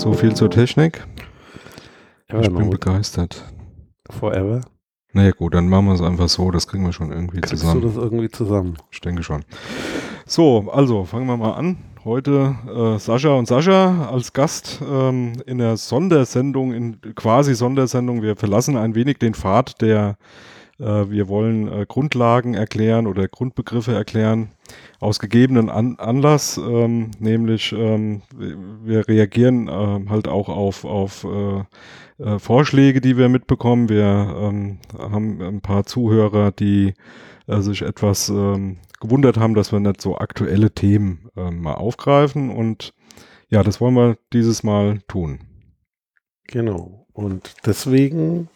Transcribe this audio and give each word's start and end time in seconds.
So 0.00 0.14
viel 0.14 0.34
zur 0.34 0.48
Technik. 0.48 1.06
Ich 2.28 2.50
bin 2.50 2.70
begeistert. 2.70 3.44
Forever. 4.08 4.62
Naja 5.12 5.32
gut, 5.32 5.52
dann 5.52 5.68
machen 5.68 5.88
wir 5.88 5.92
es 5.92 6.00
einfach 6.00 6.30
so. 6.30 6.50
Das 6.50 6.66
kriegen 6.66 6.86
wir 6.86 6.94
schon 6.94 7.12
irgendwie 7.12 7.42
Kriegst 7.42 7.58
zusammen. 7.58 7.82
du 7.82 7.88
das 7.88 7.96
irgendwie 7.98 8.30
zusammen? 8.30 8.78
Ich 8.90 9.02
denke 9.02 9.22
schon. 9.22 9.44
So, 10.24 10.70
also 10.72 11.04
fangen 11.04 11.26
wir 11.26 11.36
mal 11.36 11.52
an. 11.52 11.76
Heute 12.02 12.56
äh, 12.74 12.98
Sascha 12.98 13.34
und 13.34 13.46
Sascha 13.46 14.08
als 14.08 14.32
Gast 14.32 14.80
ähm, 14.82 15.34
in 15.44 15.58
der 15.58 15.76
Sondersendung, 15.76 16.72
in 16.72 16.98
quasi 17.14 17.54
Sondersendung. 17.54 18.22
Wir 18.22 18.36
verlassen 18.36 18.78
ein 18.78 18.94
wenig 18.94 19.18
den 19.18 19.34
Pfad 19.34 19.82
der, 19.82 20.16
äh, 20.78 21.10
wir 21.10 21.28
wollen 21.28 21.68
äh, 21.70 21.84
Grundlagen 21.86 22.54
erklären 22.54 23.06
oder 23.06 23.28
Grundbegriffe 23.28 23.92
erklären, 23.92 24.48
aus 25.00 25.18
gegebenen 25.18 25.70
An 25.70 25.96
Anlass, 25.98 26.58
ähm, 26.58 27.10
nämlich 27.18 27.72
ähm, 27.72 28.22
wir- 28.36 29.08
reagieren 29.08 29.68
ähm, 29.72 30.10
halt 30.10 30.28
auch 30.28 30.48
auf, 30.48 30.84
auf 30.84 31.24
äh, 31.24 31.64
äh, 32.22 32.38
Vorschläge, 32.38 33.00
die 33.00 33.16
wir 33.16 33.28
mitbekommen. 33.30 33.88
Wir 33.88 34.04
ähm, 34.38 34.78
haben 34.98 35.40
ein 35.40 35.60
paar 35.62 35.84
Zuhörer, 35.86 36.52
die 36.52 36.94
äh, 37.46 37.60
sich 37.60 37.80
etwas 37.82 38.28
ähm, 38.28 38.76
gewundert 39.00 39.38
haben, 39.38 39.54
dass 39.54 39.72
wir 39.72 39.80
nicht 39.80 40.02
so 40.02 40.18
aktuelle 40.18 40.70
Themen 40.70 41.30
ähm, 41.34 41.62
mal 41.62 41.74
aufgreifen. 41.74 42.50
Und 42.50 42.92
ja, 43.48 43.62
das 43.62 43.80
wollen 43.80 43.94
wir 43.94 44.18
dieses 44.34 44.62
Mal 44.62 45.00
tun. 45.08 45.40
Genau. 46.46 47.06
Und 47.14 47.54
deswegen 47.64 48.48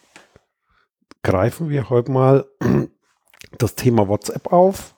greifen 1.23 1.71
wir 1.71 1.89
heute 1.89 2.13
mal 2.13 2.45
das 3.59 3.77
Thema 3.77 4.09
WhatsApp 4.09 4.53
auf. 4.53 4.94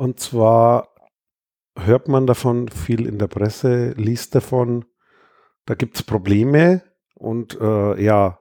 Und 0.00 0.18
zwar 0.18 0.88
hört 1.76 2.08
man 2.08 2.26
davon 2.26 2.70
viel 2.70 3.06
in 3.06 3.18
der 3.18 3.26
Presse, 3.26 3.90
liest 3.98 4.34
davon, 4.34 4.86
da 5.66 5.74
gibt 5.74 5.96
es 5.96 6.02
Probleme. 6.02 6.80
Und 7.16 7.60
äh, 7.60 8.02
ja, 8.02 8.38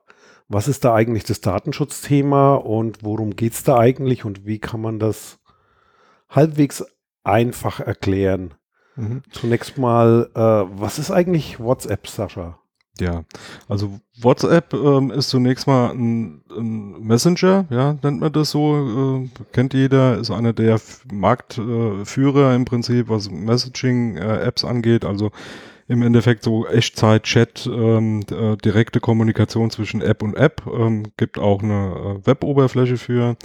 was 0.47 0.69
ist 0.69 0.85
da 0.85 0.95
eigentlich 0.95 1.25
das 1.25 1.41
Datenschutzthema 1.41 2.55
und 2.55 3.03
worum 3.03 3.35
geht 3.35 3.51
es 3.51 3.63
da 3.65 3.77
eigentlich 3.77 4.23
und 4.23 4.45
wie 4.45 4.59
kann 4.59 4.79
man 4.79 4.99
das 4.99 5.41
halbwegs 6.29 6.85
einfach 7.25 7.81
erklären? 7.81 8.53
Zunächst 9.29 9.77
mal, 9.77 10.29
äh, 10.35 10.39
was 10.39 10.97
ist 10.97 11.11
eigentlich 11.11 11.59
WhatsApp, 11.59 12.07
Sascha? 12.07 12.57
Ja, 12.99 13.23
also 13.67 13.99
WhatsApp 14.19 14.73
ähm, 14.73 15.11
ist 15.11 15.29
zunächst 15.29 15.67
mal 15.67 15.91
ein, 15.91 16.41
ein 16.49 16.99
Messenger, 17.01 17.65
ja, 17.69 17.97
nennt 18.03 18.19
man 18.19 18.31
das 18.31 18.51
so, 18.51 19.23
äh, 19.23 19.29
kennt 19.51 19.73
jeder, 19.73 20.17
ist 20.17 20.31
einer 20.31 20.53
der 20.53 20.79
Marktführer 21.11 22.55
im 22.55 22.65
Prinzip, 22.65 23.09
was 23.09 23.29
Messaging-Apps 23.31 24.65
angeht, 24.65 25.05
also 25.05 25.31
im 25.87 26.03
Endeffekt 26.03 26.43
so 26.43 26.67
Echtzeit-Chat, 26.67 27.67
ähm, 27.67 28.21
äh, 28.31 28.55
direkte 28.57 28.99
Kommunikation 28.99 29.71
zwischen 29.71 30.01
App 30.01 30.21
und 30.21 30.35
App, 30.35 30.61
ähm, 30.71 31.03
gibt 31.17 31.39
auch 31.39 31.63
eine 31.63 32.19
äh, 32.23 32.27
Web-Oberfläche 32.27 32.97
für. 32.97 33.35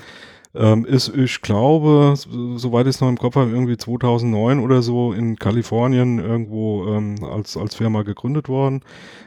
Ähm, 0.56 0.84
ist, 0.84 1.08
ich 1.08 1.40
glaube, 1.40 2.14
soweit 2.16 2.86
ich 2.86 2.94
es 2.94 3.00
noch 3.00 3.08
im 3.08 3.18
Kopf 3.18 3.34
habe, 3.34 3.50
irgendwie 3.50 3.76
2009 3.76 4.60
oder 4.60 4.82
so 4.82 5.12
in 5.12 5.36
Kalifornien 5.36 6.20
irgendwo 6.20 6.86
ähm, 6.86 7.16
als, 7.24 7.56
als 7.56 7.74
Firma 7.74 8.02
gegründet 8.02 8.48
worden. 8.48 8.82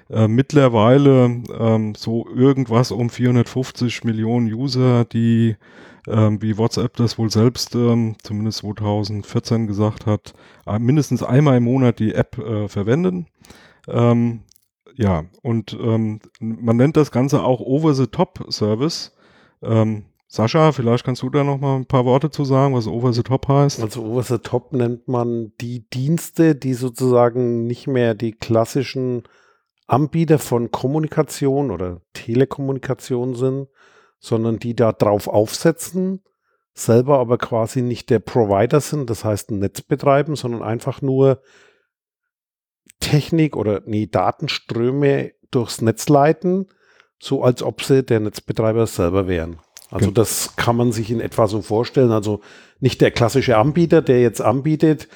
Äh, 0.09 0.29
mittlerweile 0.29 1.43
ähm, 1.59 1.95
so 1.95 2.25
irgendwas 2.33 2.91
um 2.91 3.09
450 3.09 4.05
Millionen 4.05 4.47
User, 4.53 5.03
die 5.03 5.57
ähm, 6.07 6.41
wie 6.41 6.57
WhatsApp 6.57 6.95
das 6.95 7.17
wohl 7.17 7.29
selbst 7.29 7.75
ähm, 7.75 8.15
zumindest 8.23 8.59
2014 8.59 9.67
gesagt 9.67 10.05
hat, 10.05 10.33
äh, 10.65 10.79
mindestens 10.79 11.23
einmal 11.23 11.57
im 11.57 11.65
Monat 11.65 11.99
die 11.99 12.13
App 12.13 12.37
äh, 12.37 12.69
verwenden. 12.69 13.27
Ähm, 13.89 14.43
ja, 14.95 15.25
und 15.43 15.77
man 16.39 16.77
nennt 16.77 16.97
das 16.97 17.11
Ganze 17.11 17.43
auch 17.43 17.59
Over-the-Top-Service. 17.59 19.15
Ähm, 19.61 20.05
Sascha, 20.29 20.73
vielleicht 20.73 21.05
kannst 21.05 21.21
du 21.21 21.29
da 21.29 21.43
noch 21.43 21.57
mal 21.57 21.77
ein 21.77 21.85
paar 21.85 22.03
Worte 22.03 22.29
zu 22.29 22.43
sagen, 22.43 22.73
was 22.73 22.85
Over-the-Top 22.85 23.47
heißt. 23.47 23.81
Also 23.81 24.03
over 24.03 24.23
the 24.23 24.37
top 24.39 24.73
nennt 24.73 25.07
man 25.07 25.53
die 25.61 25.87
Dienste, 25.89 26.53
die 26.53 26.73
sozusagen 26.73 27.65
nicht 27.65 27.87
mehr 27.87 28.13
die 28.13 28.33
klassischen 28.33 29.23
Anbieter 29.87 30.37
von 30.37 30.69
Kommunikation 30.69 31.71
oder 31.71 32.01
Telekommunikation 32.11 33.35
sind, 33.35 33.69
sondern 34.19 34.59
die 34.59 34.75
da 34.75 34.91
drauf 34.91 35.29
aufsetzen, 35.29 36.21
selber 36.73 37.19
aber 37.19 37.37
quasi 37.37 37.81
nicht 37.81 38.09
der 38.09 38.19
Provider 38.19 38.81
sind, 38.81 39.09
das 39.09 39.23
heißt 39.23 39.51
ein 39.51 39.59
Netz 39.59 39.81
betreiben, 39.81 40.35
sondern 40.35 40.61
einfach 40.61 41.01
nur 41.01 41.41
Technik 42.99 43.55
oder 43.55 43.81
nee, 43.85 44.07
Datenströme 44.07 45.31
durchs 45.51 45.81
Netz 45.81 46.09
leiten, 46.09 46.67
so 47.19 47.43
als 47.43 47.63
ob 47.63 47.81
sie 47.81 48.03
der 48.03 48.19
Netzbetreiber 48.19 48.87
selber 48.87 49.27
wären. 49.27 49.59
Also 49.89 50.11
das 50.11 50.55
kann 50.55 50.75
man 50.75 50.91
sich 50.91 51.09
in 51.11 51.21
etwa 51.21 51.47
so 51.47 51.61
vorstellen. 51.61 52.11
Also 52.11 52.41
nicht 52.79 52.99
der 53.01 53.11
klassische 53.11 53.57
Anbieter, 53.57 54.01
der 54.01 54.21
jetzt 54.21 54.41
anbietet. 54.41 55.07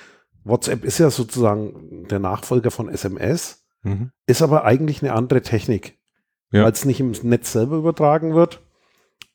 WhatsApp 0.43 0.83
ist 0.85 0.97
ja 0.97 1.09
sozusagen 1.09 2.07
der 2.09 2.19
Nachfolger 2.19 2.71
von 2.71 2.89
SMS, 2.89 3.63
Mhm. 3.83 4.11
ist 4.27 4.41
aber 4.41 4.63
eigentlich 4.63 5.01
eine 5.01 5.13
andere 5.13 5.41
Technik, 5.41 5.97
Ja. 6.51 6.63
weil 6.63 6.71
es 6.71 6.85
nicht 6.85 6.99
im 6.99 7.11
Netz 7.23 7.51
selber 7.51 7.77
übertragen 7.77 8.33
wird 8.35 8.61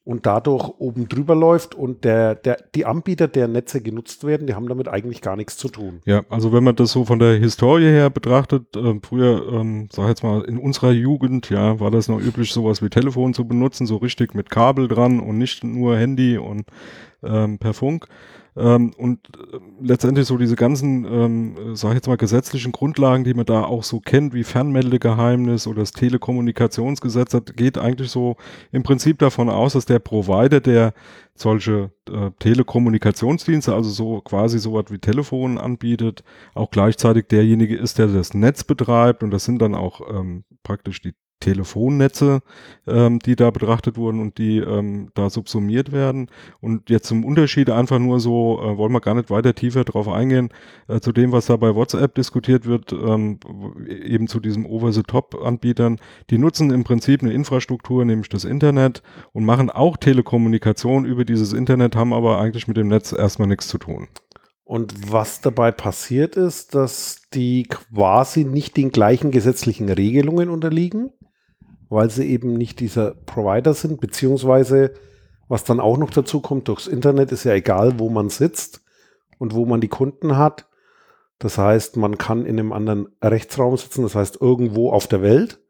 und 0.07 0.25
dadurch 0.25 0.69
oben 0.79 1.09
drüber 1.09 1.35
läuft 1.35 1.75
und 1.75 2.05
der, 2.05 2.37
der, 2.37 2.59
die 2.77 2.87
Anbieter, 2.87 3.27
der 3.27 3.49
Netze 3.49 3.83
genutzt 3.83 4.23
werden, 4.23 4.47
die 4.47 4.55
haben 4.55 4.69
damit 4.69 4.87
eigentlich 4.87 5.21
gar 5.21 5.35
nichts 5.35 5.57
zu 5.57 5.69
tun. 5.69 6.01
Ja, 6.05 6.23
also 6.29 6.53
wenn 6.53 6.63
man 6.63 6.77
das 6.77 6.93
so 6.93 7.05
von 7.05 7.19
der 7.19 7.35
Historie 7.35 7.89
her 7.89 8.09
betrachtet, 8.09 8.77
äh, 8.77 8.95
früher, 9.03 9.53
ähm, 9.53 9.89
sag 9.91 10.07
jetzt 10.07 10.23
mal, 10.23 10.43
in 10.43 10.59
unserer 10.59 10.93
Jugend, 10.93 11.51
ja, 11.51 11.81
war 11.81 11.91
das 11.91 12.07
noch 12.07 12.21
üblich, 12.21 12.53
sowas 12.53 12.83
wie 12.83 12.89
Telefon 12.89 13.35
zu 13.35 13.49
benutzen, 13.49 13.85
so 13.85 13.97
richtig 13.97 14.33
mit 14.33 14.49
Kabel 14.49 14.87
dran 14.87 15.19
und 15.19 15.39
nicht 15.39 15.65
nur 15.65 15.97
Handy 15.97 16.39
und 16.39 16.67
ähm, 17.25 17.59
per 17.59 17.75
Funk. 17.75 18.07
Ähm, 18.57 18.93
und 18.97 19.21
äh, 19.37 19.59
letztendlich 19.81 20.27
so 20.27 20.39
diese 20.39 20.57
ganzen, 20.57 21.05
ähm, 21.05 21.57
äh, 21.73 21.77
sag 21.77 21.91
ich 21.91 21.97
jetzt 21.97 22.07
mal, 22.07 22.17
gesetzlichen 22.17 22.73
Grundlagen, 22.73 23.23
die 23.25 23.35
man 23.35 23.45
da 23.45 23.65
auch 23.65 23.85
so 23.85 24.01
kennt, 24.01 24.33
wie 24.33 24.45
Fernmeldegeheimnis 24.45 25.67
oder 25.67 25.81
das 25.81 25.93
Telekommunikationsgesetz, 25.93 27.33
das 27.33 27.45
geht 27.55 27.77
eigentlich 27.77 28.11
so 28.11 28.37
im 28.73 28.83
Prinzip 28.83 29.19
davon 29.19 29.51
aus, 29.51 29.75
dass 29.75 29.85
der 29.85 29.99
Provider, 29.99 30.61
der 30.61 30.95
solche 31.35 31.91
äh, 32.11 32.31
Telekommunikationsdienste, 32.39 33.75
also 33.75 33.91
so 33.91 34.23
quasi 34.23 34.59
so 34.59 34.73
was 34.73 34.87
wie 34.91 34.99
Telefon 34.99 35.59
anbietet, 35.59 36.25
auch 36.55 36.71
gleichzeitig 36.71 37.27
derjenige 37.29 37.77
ist, 37.77 37.99
der 37.99 38.07
das 38.07 38.33
Netz 38.33 38.65
betreibt. 38.65 39.23
Und 39.23 39.33
das 39.33 39.45
sind 39.45 39.61
dann 39.61 39.75
auch 39.75 40.01
ähm, 40.11 40.45
praktisch 40.63 41.03
die 41.03 41.13
Telefonnetze, 41.41 42.41
ähm, 42.87 43.19
die 43.19 43.37
da 43.37 43.51
betrachtet 43.51 43.97
wurden 43.97 44.21
und 44.21 44.39
die 44.39 44.59
ähm, 44.59 45.11
da 45.15 45.31
subsumiert 45.31 45.93
werden. 45.93 46.31
Und 46.61 46.91
jetzt 46.91 47.07
zum 47.07 47.25
Unterschied 47.25 47.71
einfach 47.71 47.99
nur 47.99 48.21
so, 48.21 48.61
äh, 48.63 48.77
wollen 48.77 48.93
wir 48.93 49.01
gar 49.01 49.15
nicht 49.15 49.31
weiter 49.31 49.55
tiefer 49.55 49.85
drauf 49.85 50.09
eingehen, 50.09 50.49
äh, 50.89 51.01
zu 51.01 51.13
dem, 51.13 51.33
was 51.33 51.47
da 51.47 51.57
bei 51.57 51.75
WhatsApp 51.75 52.15
diskutiert 52.15 52.67
wird, 52.67 52.93
ähm, 52.93 53.39
eben 53.89 54.29
zu 54.29 54.41
diesem 54.41 54.67
Over-the-Top-Anbietern. 54.67 55.99
Die 56.31 56.39
nutzen 56.39 56.71
im 56.71 56.85
Prinzip 56.85 57.23
eine 57.23 57.33
Infrastruktur, 57.33 58.05
nämlich 58.05 58.29
das 58.29 58.45
Internet 58.45 59.03
und 59.33 59.45
machen 59.45 59.71
auch 59.71 59.97
Telekommunikation 59.97 61.05
über 61.05 61.25
dieses 61.25 61.53
Internet, 61.53 61.97
haben 61.97 62.13
aber 62.13 62.41
eigentlich 62.41 62.67
mit 62.67 62.77
dem 62.77 62.89
Netz 62.89 63.13
erstmal 63.13 63.49
nichts 63.49 63.69
zu 63.69 63.79
tun. 63.79 64.09
Und 64.65 65.13
was 65.13 65.43
dabei 65.43 65.71
passiert 65.71 66.35
ist, 66.35 66.75
dass 66.75 67.29
die 67.33 67.65
quasi 67.65 68.45
nicht 68.45 68.77
den 68.77 68.91
gleichen 68.91 69.31
gesetzlichen 69.31 69.89
Regelungen 69.89 70.51
unterliegen, 70.51 71.13
weil 71.89 72.11
sie 72.11 72.27
eben 72.27 72.55
nicht 72.55 72.81
dieser 72.81 73.15
Provider 73.15 73.75
sind, 73.75 74.01
beziehungsweise 74.01 74.93
was 75.49 75.65
dann 75.65 75.81
auch 75.81 75.97
noch 75.97 76.11
dazu 76.11 76.41
kommt, 76.41 76.69
durchs 76.69 76.87
Internet 76.87 77.31
ist 77.31 77.45
ja 77.45 77.53
egal, 77.53 77.99
wo 77.99 78.09
man 78.09 78.29
sitzt 78.29 78.83
und 79.39 79.55
wo 79.55 79.65
man 79.65 79.81
die 79.81 79.89
Kunden 79.89 80.37
hat. 80.37 80.69
Das 81.39 81.59
heißt, 81.59 81.97
man 81.97 82.19
kann 82.19 82.47
in 82.47 82.59
einem 82.59 82.73
anderen 82.73 83.09
Rechtsraum 83.23 83.77
sitzen, 83.77 84.03
das 84.03 84.15
heißt 84.15 84.41
irgendwo 84.41 84.91
auf 84.91 85.07
der 85.07 85.23
Welt 85.23 85.61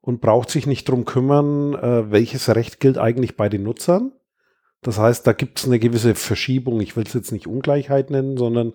und 0.00 0.20
braucht 0.20 0.50
sich 0.50 0.66
nicht 0.66 0.88
drum 0.88 1.04
kümmern, 1.04 1.74
äh, 1.74 2.10
welches 2.10 2.54
Recht 2.54 2.80
gilt 2.80 2.98
eigentlich 2.98 3.36
bei 3.36 3.48
den 3.48 3.62
Nutzern. 3.62 4.12
Das 4.82 4.98
heißt, 4.98 5.26
da 5.26 5.32
gibt 5.32 5.58
es 5.58 5.64
eine 5.64 5.78
gewisse 5.78 6.14
Verschiebung. 6.14 6.80
Ich 6.80 6.96
will 6.96 7.04
es 7.04 7.14
jetzt 7.14 7.32
nicht 7.32 7.46
Ungleichheit 7.46 8.10
nennen, 8.10 8.36
sondern 8.36 8.74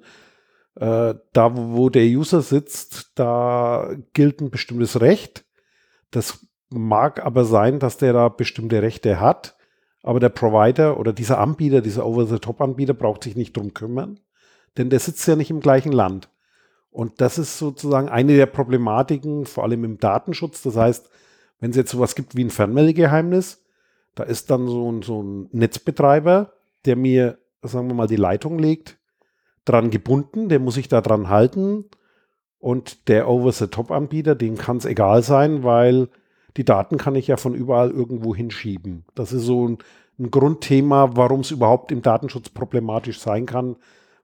äh, 0.75 1.15
da, 1.33 1.51
wo 1.55 1.89
der 1.89 2.03
User 2.03 2.41
sitzt, 2.41 3.11
da 3.15 3.95
gilt 4.13 4.41
ein 4.41 4.49
bestimmtes 4.49 4.99
Recht. 4.99 5.45
Das 6.09 6.45
mag 6.71 7.23
aber 7.25 7.45
sein, 7.45 7.79
dass 7.79 7.97
der 7.97 8.13
da 8.13 8.29
bestimmte 8.29 8.81
Rechte 8.81 9.19
hat, 9.19 9.55
aber 10.03 10.19
der 10.19 10.29
Provider 10.29 10.99
oder 10.99 11.13
dieser 11.13 11.39
Anbieter, 11.39 11.81
dieser 11.81 12.05
Over-the-Top-Anbieter 12.05 12.93
braucht 12.93 13.23
sich 13.23 13.35
nicht 13.35 13.55
drum 13.55 13.73
kümmern, 13.73 14.19
denn 14.77 14.89
der 14.89 14.99
sitzt 14.99 15.27
ja 15.27 15.35
nicht 15.35 15.51
im 15.51 15.59
gleichen 15.59 15.91
Land. 15.91 16.29
Und 16.89 17.21
das 17.21 17.37
ist 17.37 17.57
sozusagen 17.57 18.09
eine 18.09 18.35
der 18.35 18.47
Problematiken, 18.47 19.45
vor 19.45 19.63
allem 19.63 19.83
im 19.83 19.97
Datenschutz. 19.97 20.61
Das 20.61 20.75
heißt, 20.75 21.09
wenn 21.59 21.71
es 21.71 21.77
jetzt 21.77 21.91
sowas 21.91 22.15
gibt 22.15 22.35
wie 22.35 22.43
ein 22.43 22.49
Fernmeldegeheimnis, 22.49 23.63
da 24.15 24.23
ist 24.23 24.51
dann 24.51 24.67
so 24.67 24.91
ein, 24.91 25.01
so 25.01 25.23
ein 25.23 25.47
Netzbetreiber, 25.51 26.53
der 26.85 26.95
mir, 26.95 27.37
sagen 27.61 27.87
wir 27.87 27.93
mal, 27.93 28.07
die 28.07 28.17
Leitung 28.17 28.59
legt, 28.59 28.97
dran 29.63 29.89
gebunden, 29.89 30.49
der 30.49 30.59
muss 30.59 30.73
sich 30.73 30.89
da 30.89 31.01
dran 31.01 31.29
halten 31.29 31.85
Und 32.57 33.07
der 33.07 33.29
Over-the-Top-Anbieter, 33.29 34.35
dem 34.35 34.57
kann 34.57 34.77
es 34.77 34.85
egal 34.85 35.23
sein, 35.23 35.63
weil 35.63 36.09
die 36.57 36.65
Daten 36.65 36.97
kann 36.97 37.15
ich 37.15 37.27
ja 37.27 37.37
von 37.37 37.53
überall 37.55 37.91
irgendwo 37.91 38.35
hinschieben. 38.35 39.05
Das 39.15 39.33
ist 39.33 39.43
so 39.43 39.67
ein, 39.67 39.77
ein 40.19 40.31
Grundthema, 40.31 41.15
warum 41.15 41.41
es 41.41 41.51
überhaupt 41.51 41.91
im 41.91 42.01
Datenschutz 42.01 42.49
problematisch 42.49 43.19
sein 43.19 43.45
kann, 43.45 43.77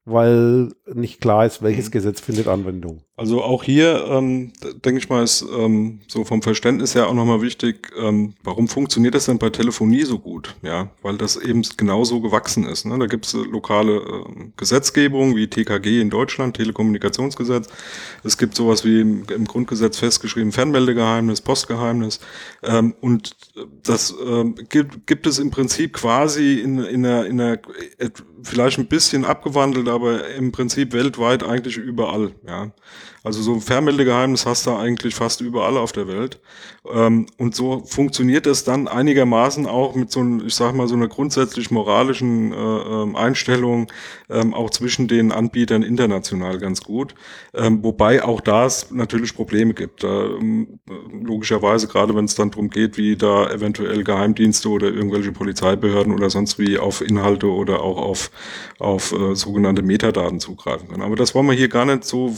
weil 0.06 0.70
nicht 0.94 1.22
klar 1.22 1.46
ist, 1.46 1.62
welches 1.62 1.88
mhm. 1.88 1.92
Gesetz 1.92 2.22
findet 2.22 2.48
Anwendung. 2.48 3.02
Also 3.20 3.42
auch 3.42 3.64
hier, 3.64 4.06
ähm, 4.12 4.54
denke 4.86 5.00
ich 5.00 5.10
mal, 5.10 5.24
ist 5.24 5.42
ähm, 5.42 6.02
so 6.08 6.24
vom 6.24 6.44
Verständnis 6.44 6.94
her 6.94 7.08
auch 7.08 7.16
nochmal 7.16 7.42
wichtig, 7.42 7.92
ähm, 7.98 8.36
warum 8.44 8.68
funktioniert 8.68 9.16
das 9.16 9.26
denn 9.26 9.40
bei 9.40 9.50
Telefonie 9.50 10.04
so 10.04 10.20
gut? 10.20 10.54
Ja, 10.62 10.92
weil 11.02 11.18
das 11.18 11.36
eben 11.36 11.64
genauso 11.78 12.22
gewachsen 12.22 12.68
ist. 12.68 12.86
Ne? 12.86 12.96
Da 13.00 13.08
gibt 13.08 13.26
es 13.26 13.34
lokale 13.34 13.96
äh, 13.96 14.50
Gesetzgebung 14.56 15.36
wie 15.36 15.48
TKG 15.48 16.00
in 16.00 16.12
Deutschland, 16.12 16.58
Telekommunikationsgesetz. 16.58 17.70
Es 18.24 18.38
gibt 18.38 18.54
sowas 18.54 18.86
wie 18.86 19.02
im, 19.02 19.26
im 19.34 19.46
Grundgesetz 19.46 19.98
festgeschrieben 19.98 20.52
Fernmeldegeheimnis, 20.52 21.42
Postgeheimnis. 21.42 22.20
Ähm, 22.62 22.94
und 23.02 23.36
das 23.82 24.12
äh, 24.12 24.44
gibt, 24.70 25.08
gibt 25.08 25.26
es 25.26 25.40
im 25.40 25.50
Prinzip 25.50 25.94
quasi 25.94 26.60
in, 26.60 26.78
in 26.84 27.04
einer, 27.04 27.26
in 27.26 27.42
einer 27.42 27.58
vielleicht 28.44 28.78
ein 28.78 28.88
bisschen 28.88 29.26
abgewandelt, 29.26 29.88
aber 29.88 30.28
im 30.36 30.52
Prinzip 30.52 30.94
weltweit 30.94 31.42
eigentlich 31.42 31.78
überall. 31.78 32.36
Ja. 32.48 32.72
Also 33.24 33.42
so 33.42 33.54
ein 33.54 33.62
Fernmeldegeheimnis 33.62 34.46
hast 34.46 34.68
du 34.68 34.76
eigentlich 34.76 35.16
fast 35.16 35.42
überall 35.42 35.78
auf 35.78 35.92
der 35.92 36.08
Welt. 36.08 36.40
Ähm, 36.92 37.26
und 37.38 37.56
so 37.56 37.84
funktioniert 37.86 38.48
es 38.48 38.64
dann 38.64 38.88
einigermaßen 38.88 39.66
auch 39.66 39.96
mit 39.96 40.12
so, 40.12 40.22
einem, 40.22 40.46
ich 40.46 40.56
sag 40.56 40.74
mal, 40.76 40.88
so 40.88 40.96
einer 40.96 41.08
grundsätzlich 41.08 41.72
moralischen 41.72 42.54
äh, 42.54 42.56
ähm, 42.56 43.16
Einstellung 43.16 43.92
ähm, 44.30 44.54
auch 44.54 44.70
zwischen 44.70 45.08
den 45.08 45.32
Anbietern 45.32 45.84
international 45.84 46.58
ganz 46.58 46.82
gut. 46.82 47.16
Wobei 47.54 48.24
auch 48.24 48.42
da 48.42 48.66
es 48.66 48.92
natürlich 48.92 49.36
Probleme 49.36 49.74
gibt. 49.74 50.04
Logischerweise, 50.04 51.88
gerade 51.88 52.16
wenn 52.16 52.26
es 52.26 52.36
dann 52.36 52.52
darum 52.52 52.70
geht, 52.70 52.98
wie 52.98 53.16
da 53.16 53.50
eventuell 53.50 54.04
Geheimdienste 54.04 54.70
oder 54.70 54.88
irgendwelche 54.88 55.32
Polizeibehörden 55.32 56.14
oder 56.14 56.30
sonst 56.30 56.60
wie 56.60 56.78
auf 56.78 57.02
Inhalte 57.02 57.48
oder 57.48 57.82
auch 57.82 57.98
auf, 57.98 58.32
auf 58.80 59.12
äh, 59.12 59.36
sogenannte 59.36 59.82
Metadaten 59.82 60.40
zugreifen 60.40 60.88
können. 60.90 61.02
Aber 61.04 61.16
das 61.16 61.34
wollen 61.34 61.48
wir 61.48 61.54
hier 61.54 61.70
gar 61.70 61.86
nicht 61.86 62.04
so 62.04 62.36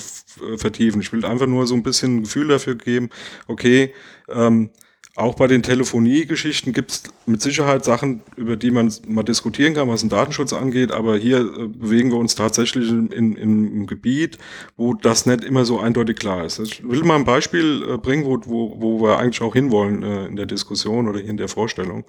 vertiefen. 0.58 1.02
Ich 1.02 1.12
will 1.12 1.26
einfach 1.26 1.48
nur 1.48 1.68
so 1.68 1.76
ein 1.76 1.84
bisschen 1.84 2.18
ein 2.18 2.24
Gefühl 2.24 2.48
dafür 2.48 2.76
geben, 2.76 3.10
okay, 3.48 3.94
ähm, 4.30 4.70
auch 5.16 5.36
bei 5.36 5.48
den 5.48 5.64
Telefonie-Geschichten 5.64 6.72
gibt 6.72 6.92
es 6.92 7.04
mit 7.26 7.42
Sicherheit 7.42 7.84
Sachen, 7.84 8.22
über 8.38 8.56
die 8.56 8.72
man 8.72 8.94
mal 9.08 9.24
diskutieren 9.24 9.74
kann, 9.74 9.88
was 9.90 10.02
den 10.02 10.10
Datenschutz 10.10 10.54
angeht, 10.54 10.92
aber 10.92 11.18
hier 11.18 11.40
äh, 11.40 11.68
bewegen 11.68 12.12
wir 12.12 12.18
uns 12.18 12.36
tatsächlich 12.36 12.90
in, 12.90 13.08
in, 13.12 13.38
einem 13.38 13.88
Gebiet, 13.88 14.38
wo 14.78 14.94
das 14.94 15.26
nicht 15.26 15.44
immer 15.44 15.66
so 15.66 15.80
eindeutig 15.80 16.18
klar 16.18 16.46
ist. 16.46 16.60
Ich 16.60 16.88
will 16.88 17.04
mal 17.04 17.16
ein 17.16 17.26
Beispiel 17.26 17.86
äh, 17.88 17.98
bringen, 17.98 18.26
wo, 18.26 18.40
wo, 18.46 18.76
wo 18.80 19.02
wir 19.02 19.18
eigentlich 19.18 19.42
auch 19.42 19.54
hinwollen 19.54 20.04
äh, 20.04 20.28
in 20.28 20.36
der 20.36 20.46
Diskussion 20.46 21.08
oder 21.08 21.22
in 21.22 21.38
der 21.38 21.48
Vorstellung. 21.48 22.06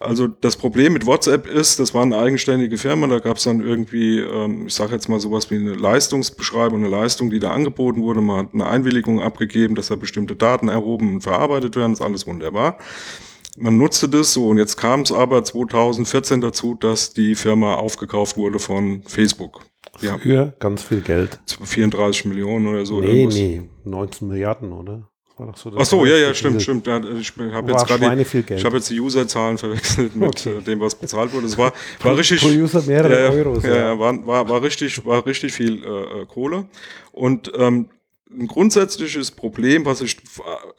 Also 0.00 0.26
das 0.26 0.56
Problem 0.56 0.94
mit 0.94 1.06
WhatsApp 1.06 1.46
ist, 1.46 1.78
das 1.78 1.94
war 1.94 2.02
eine 2.02 2.18
eigenständige 2.18 2.78
Firma, 2.78 3.06
da 3.06 3.18
gab 3.18 3.36
es 3.36 3.44
dann 3.44 3.60
irgendwie, 3.60 4.18
ähm, 4.18 4.66
ich 4.66 4.74
sage 4.74 4.94
jetzt 4.94 5.08
mal 5.08 5.20
sowas 5.20 5.50
wie 5.50 5.56
eine 5.56 5.74
Leistungsbeschreibung, 5.74 6.80
eine 6.80 6.88
Leistung, 6.88 7.30
die 7.30 7.38
da 7.38 7.52
angeboten 7.52 8.02
wurde, 8.02 8.22
man 8.22 8.46
hat 8.46 8.54
eine 8.54 8.66
Einwilligung 8.66 9.20
abgegeben, 9.20 9.74
dass 9.74 9.88
da 9.88 9.96
bestimmte 9.96 10.36
Daten 10.36 10.68
erhoben 10.68 11.14
und 11.14 11.20
verarbeitet 11.20 11.76
werden, 11.76 11.92
ist 11.92 12.00
alles 12.00 12.26
wunderbar. 12.30 12.78
Man 13.58 13.76
nutzte 13.76 14.08
das 14.08 14.32
so 14.32 14.48
und 14.48 14.58
jetzt 14.58 14.76
kam 14.76 15.02
es 15.02 15.12
aber 15.12 15.44
2014 15.44 16.40
dazu, 16.40 16.74
dass 16.74 17.12
die 17.12 17.34
Firma 17.34 17.74
aufgekauft 17.74 18.36
wurde 18.36 18.58
von 18.58 19.02
Facebook. 19.02 19.60
Ja. 20.00 20.16
Für 20.18 20.54
ganz 20.58 20.82
viel 20.82 21.00
Geld. 21.00 21.40
34 21.62 22.24
Millionen 22.26 22.68
oder 22.68 22.86
so. 22.86 23.00
Nee, 23.00 23.22
irgendwas. 23.24 23.34
nee, 23.34 23.62
19 23.84 24.28
Milliarden, 24.28 24.72
oder? 24.72 25.10
So 25.54 25.72
Ach 25.74 25.86
so, 25.86 26.04
ja, 26.04 26.16
ja, 26.16 26.34
stimmt, 26.34 26.60
stimmt. 26.60 26.86
Ich 26.86 27.32
habe 27.38 27.72
jetzt 27.72 27.86
gerade 27.86 28.22
ich 28.22 28.64
habe 28.64 28.76
jetzt 28.76 28.90
die 28.90 29.00
Userzahlen 29.00 29.56
verwechselt 29.56 30.14
mit 30.14 30.28
okay. 30.28 30.58
Äh, 30.58 30.62
dem, 30.62 30.80
was 30.80 30.94
bezahlt 30.94 31.32
wurde. 31.32 31.46
Es 31.46 31.56
war, 31.56 31.72
war 32.02 32.16
richtig. 32.16 32.42
Pro 32.42 32.48
User 32.48 32.82
mehrere 32.82 33.24
ja, 33.24 33.30
Euros. 33.30 33.64
Ja, 33.64 33.74
ja, 33.74 33.98
war, 33.98 34.26
war, 34.26 34.48
war 34.48 34.62
richtig, 34.62 35.04
war 35.06 35.24
richtig 35.24 35.52
viel 35.52 35.82
äh, 35.82 36.22
äh 36.22 36.26
Kohle. 36.26 36.66
Und 37.12 37.50
ähm, 37.56 37.88
ein 38.32 38.46
grundsätzliches 38.46 39.32
Problem, 39.32 39.84
was 39.84 40.02
ich 40.02 40.16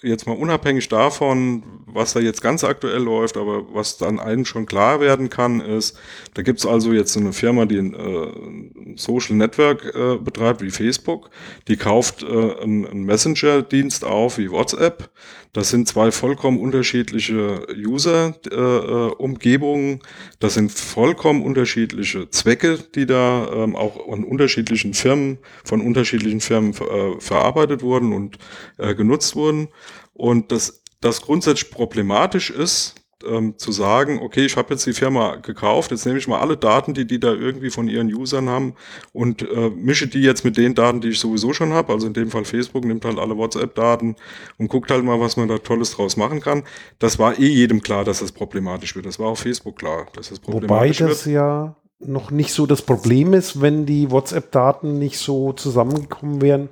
jetzt 0.01 0.25
mal 0.25 0.38
unabhängig 0.38 0.88
davon, 0.88 1.63
was 1.86 2.13
da 2.13 2.21
jetzt 2.21 2.42
ganz 2.42 2.63
aktuell 2.63 3.03
läuft, 3.03 3.38
aber 3.38 3.74
was 3.74 3.98
dann 3.98 4.19
allen 4.19 4.45
schon 4.45 4.65
klar 4.65 5.01
werden 5.01 5.30
kann, 5.30 5.59
ist, 5.59 5.98
da 6.33 6.44
gibt 6.44 6.59
es 6.59 6.65
also 6.65 6.94
jetzt 6.94 7.18
eine 7.18 7.33
Firma, 7.33 7.65
die 7.65 7.77
ein 7.77 7.94
äh, 7.94 8.95
Social 8.95 9.36
Network 9.36 9.94
äh, 9.94 10.15
betreibt, 10.18 10.62
wie 10.62 10.71
Facebook, 10.71 11.30
die 11.68 11.75
kauft 11.75 12.24
äh, 12.24 12.62
einen, 12.62 13.03
Messenger-Dienst 13.03 14.06
auf, 14.06 14.38
wie 14.38 14.51
WhatsApp. 14.51 15.09
Das 15.54 15.69
sind 15.69 15.88
zwei 15.88 16.12
vollkommen 16.12 16.59
unterschiedliche 16.59 17.65
User-Umgebungen. 17.75 19.95
Äh, 19.95 20.00
das 20.39 20.54
sind 20.54 20.71
vollkommen 20.71 21.44
unterschiedliche 21.44 22.30
Zwecke, 22.30 22.80
die 22.95 23.06
da 23.06 23.50
ähm, 23.54 23.75
auch 23.75 24.07
an 24.09 24.24
unterschiedlichen 24.24 24.94
Firmen, 24.94 25.39
von 25.65 25.81
unterschiedlichen 25.81 26.39
Firmen 26.39 26.71
äh, 26.71 27.19
verarbeitet 27.41 27.81
wurden 27.81 28.13
und 28.13 28.38
äh, 28.77 28.93
genutzt 28.93 29.35
wurden. 29.35 29.69
Und 30.13 30.51
das, 30.51 30.83
das 31.01 31.21
grundsätzlich 31.21 31.71
problematisch 31.71 32.51
ist, 32.51 32.95
ähm, 33.23 33.57
zu 33.57 33.71
sagen, 33.71 34.19
okay, 34.21 34.45
ich 34.45 34.57
habe 34.57 34.73
jetzt 34.73 34.85
die 34.85 34.93
Firma 34.93 35.35
gekauft, 35.35 35.91
jetzt 35.91 36.05
nehme 36.05 36.17
ich 36.17 36.27
mal 36.27 36.39
alle 36.39 36.57
Daten, 36.57 36.95
die 36.95 37.05
die 37.05 37.19
da 37.19 37.31
irgendwie 37.31 37.69
von 37.69 37.88
ihren 37.88 38.11
Usern 38.11 38.49
haben 38.49 38.73
und 39.13 39.43
äh, 39.43 39.69
mische 39.69 40.07
die 40.07 40.21
jetzt 40.21 40.43
mit 40.43 40.57
den 40.57 40.73
Daten, 40.73 41.01
die 41.01 41.09
ich 41.09 41.19
sowieso 41.19 41.53
schon 41.53 41.73
habe. 41.73 41.93
Also 41.93 42.07
in 42.07 42.13
dem 42.13 42.31
Fall 42.31 42.45
Facebook 42.45 42.83
nimmt 42.83 43.05
halt 43.05 43.19
alle 43.19 43.38
WhatsApp-Daten 43.38 44.15
und 44.57 44.67
guckt 44.69 44.89
halt 44.89 45.03
mal, 45.03 45.19
was 45.19 45.37
man 45.37 45.47
da 45.47 45.59
Tolles 45.59 45.91
draus 45.91 46.17
machen 46.17 46.41
kann. 46.41 46.63
Das 46.97 47.19
war 47.19 47.37
eh 47.37 47.47
jedem 47.47 47.81
klar, 47.81 48.03
dass 48.03 48.19
das 48.19 48.31
problematisch 48.31 48.95
wird. 48.95 49.05
Das 49.05 49.19
war 49.19 49.27
auch 49.27 49.37
Facebook 49.37 49.77
klar, 49.77 50.07
dass 50.13 50.29
das 50.29 50.39
problematisch 50.39 51.01
Wobei 51.01 51.09
das 51.09 51.25
wird. 51.25 51.35
ja 51.35 51.75
noch 51.99 52.31
nicht 52.31 52.54
so 52.54 52.66
das 52.66 52.81
Problem 52.81 53.33
ist, 53.33 53.61
wenn 53.61 53.85
die 53.85 54.09
WhatsApp-Daten 54.09 54.97
nicht 54.97 55.19
so 55.19 55.54
zusammengekommen 55.54 56.42
wären, 56.42 56.69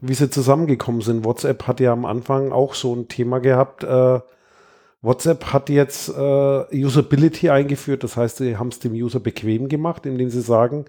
wie 0.00 0.14
sie 0.14 0.30
zusammengekommen 0.30 1.00
sind. 1.00 1.24
WhatsApp 1.24 1.66
hat 1.66 1.80
ja 1.80 1.92
am 1.92 2.04
Anfang 2.04 2.52
auch 2.52 2.74
so 2.74 2.94
ein 2.94 3.08
Thema 3.08 3.38
gehabt, 3.40 3.84
äh, 3.84 4.20
WhatsApp 5.02 5.52
hat 5.52 5.68
jetzt 5.68 6.08
äh, 6.08 6.84
Usability 6.84 7.50
eingeführt, 7.50 8.02
das 8.02 8.16
heißt, 8.16 8.38
sie 8.38 8.56
haben 8.56 8.68
es 8.68 8.80
dem 8.80 8.92
User 8.92 9.20
bequem 9.20 9.68
gemacht, 9.68 10.04
indem 10.04 10.30
sie 10.30 10.40
sagen, 10.40 10.86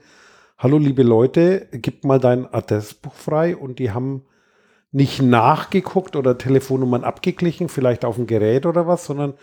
hallo 0.58 0.80
liebe 0.80 1.04
Leute, 1.04 1.68
gib 1.72 2.04
mal 2.04 2.20
dein 2.20 2.52
Adressbuch 2.52 3.14
frei. 3.14 3.56
Und 3.56 3.80
die 3.80 3.92
haben 3.92 4.24
nicht 4.92 5.22
nachgeguckt 5.22 6.16
oder 6.16 6.38
Telefonnummern 6.38 7.04
abgeglichen, 7.04 7.70
vielleicht 7.70 8.06
auf 8.06 8.16
dem 8.16 8.26
Gerät 8.26 8.66
oder 8.66 8.88
was, 8.88 9.06
sondern 9.06 9.34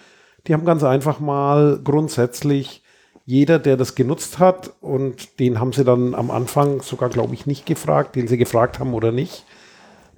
die 0.47 0.55
haben 0.55 0.65
ganz 0.65 0.83
einfach 0.83 1.21
mal 1.21 1.81
grundsätzlich 1.83 2.83
jeder, 3.27 3.59
der 3.59 3.77
das 3.77 3.95
genutzt 3.95 4.39
hat 4.39 4.73
und 4.81 5.39
den 5.39 5.59
haben 5.61 5.73
sie 5.73 5.85
dann 5.85 6.15
am 6.15 6.31
Anfang 6.31 6.83
sogar, 6.83 7.09
glaube 7.09 7.33
ich, 7.35 7.47
nicht 7.47 7.65
gefragt, 7.65 8.17
den 8.17 8.27
sie 8.29 8.37
gefragt 8.37 8.79
haben 8.79 8.93
oder 8.93 9.13
nicht, 9.13 9.45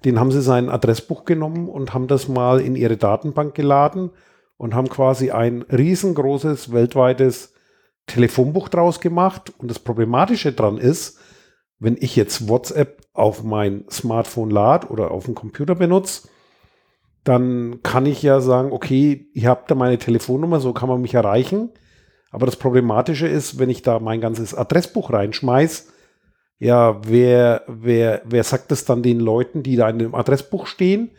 den 0.07 0.21
haben 0.21 0.31
sie 0.31 0.41
sein 0.41 0.69
Adressbuch 0.69 1.25
genommen 1.25 1.69
und 1.69 1.93
haben 1.93 2.07
das 2.07 2.29
mal 2.29 2.61
in 2.61 2.77
ihre 2.77 2.97
Datenbank 2.97 3.57
geladen 3.57 4.11
und 4.57 4.73
haben 4.73 4.89
quasi 4.89 5.33
ein 5.33 5.63
riesengroßes 5.63 6.73
weltweites 6.73 7.55
Telefonbuch 8.07 8.69
draus 8.69 9.01
gemacht. 9.01 9.53
Und 9.59 9.69
das 9.69 9.81
Problematische 9.81 10.53
dran 10.53 10.79
ist, 10.79 11.19
wenn 11.81 11.97
ich 11.99 12.15
jetzt 12.15 12.49
WhatsApp 12.49 13.01
auf 13.15 13.43
mein 13.43 13.85
Smartphone 13.91 14.51
lade 14.51 14.87
oder 14.87 15.11
auf 15.11 15.25
dem 15.25 15.35
Computer 15.35 15.75
benutze, 15.75 16.29
dann 17.25 17.81
kann 17.83 18.07
ich 18.07 18.23
ja 18.23 18.41
sagen, 18.41 18.71
okay, 18.71 19.29
ihr 19.35 19.49
habt 19.49 19.73
da 19.73 19.75
meine 19.75 19.99
Telefonnummer, 19.99 20.61
so 20.61 20.73
kann 20.73 20.89
man 20.89 21.03
mich 21.03 21.15
erreichen. 21.15 21.71
Aber 22.31 22.47
das 22.47 22.55
Problematische 22.55 23.27
ist, 23.27 23.59
wenn 23.59 23.71
ich 23.71 23.83
da 23.83 23.99
mein 23.99 24.21
ganzes 24.21 24.55
Adressbuch 24.55 25.13
reinschmeiß, 25.13 25.89
ja, 26.59 27.01
wer, 27.07 27.63
wer, 27.67 28.23
wer 28.25 28.45
sagt 28.45 28.71
das 28.71 28.85
dann 28.85 29.03
den 29.03 29.21
Leuten, 29.21 29.63
die 29.63 29.77
da 29.77 29.89
in 29.89 29.99
dem 29.99 30.15
Adressbuch 30.15 30.67
stehen? 30.67 31.11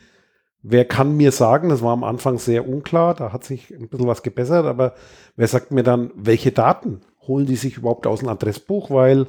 Wer 0.63 0.85
kann 0.85 1.15
mir 1.15 1.31
sagen, 1.31 1.69
das 1.69 1.81
war 1.81 1.93
am 1.93 2.03
Anfang 2.03 2.39
sehr 2.39 2.67
unklar, 2.67 3.13
da 3.13 3.31
hat 3.31 3.43
sich 3.43 3.71
ein 3.71 3.87
bisschen 3.87 4.07
was 4.07 4.23
gebessert, 4.23 4.65
aber 4.65 4.95
wer 5.35 5.47
sagt 5.47 5.71
mir 5.71 5.83
dann, 5.83 6.11
welche 6.15 6.51
Daten 6.51 7.01
holen 7.21 7.45
die 7.45 7.55
sich 7.55 7.77
überhaupt 7.77 8.07
aus 8.07 8.19
dem 8.19 8.29
Adressbuch, 8.29 8.89
weil 8.89 9.27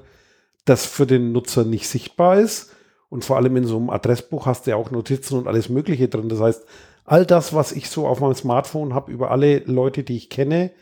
das 0.65 0.87
für 0.87 1.07
den 1.07 1.33
Nutzer 1.33 1.65
nicht 1.65 1.89
sichtbar 1.89 2.39
ist. 2.39 2.75
Und 3.11 3.25
vor 3.25 3.37
allem 3.37 3.57
in 3.57 3.65
so 3.65 3.77
einem 3.77 3.91
Adressbuch 3.91 4.47
hast 4.47 4.67
du 4.67 4.71
ja 4.71 4.77
auch 4.77 4.91
Notizen 4.91 5.39
und 5.39 5.47
alles 5.47 5.69
Mögliche 5.69 6.09
drin. 6.09 6.29
Das 6.29 6.41
heißt, 6.41 6.65
all 7.05 7.25
das, 7.25 7.55
was 7.55 7.73
ich 7.73 7.89
so 7.89 8.07
auf 8.07 8.21
meinem 8.21 8.35
Smartphone 8.35 8.95
habe 8.95 9.11
über 9.11 9.31
alle 9.31 9.61
Leute, 9.61 10.03
die 10.03 10.17
ich 10.17 10.29
kenne, 10.29 10.73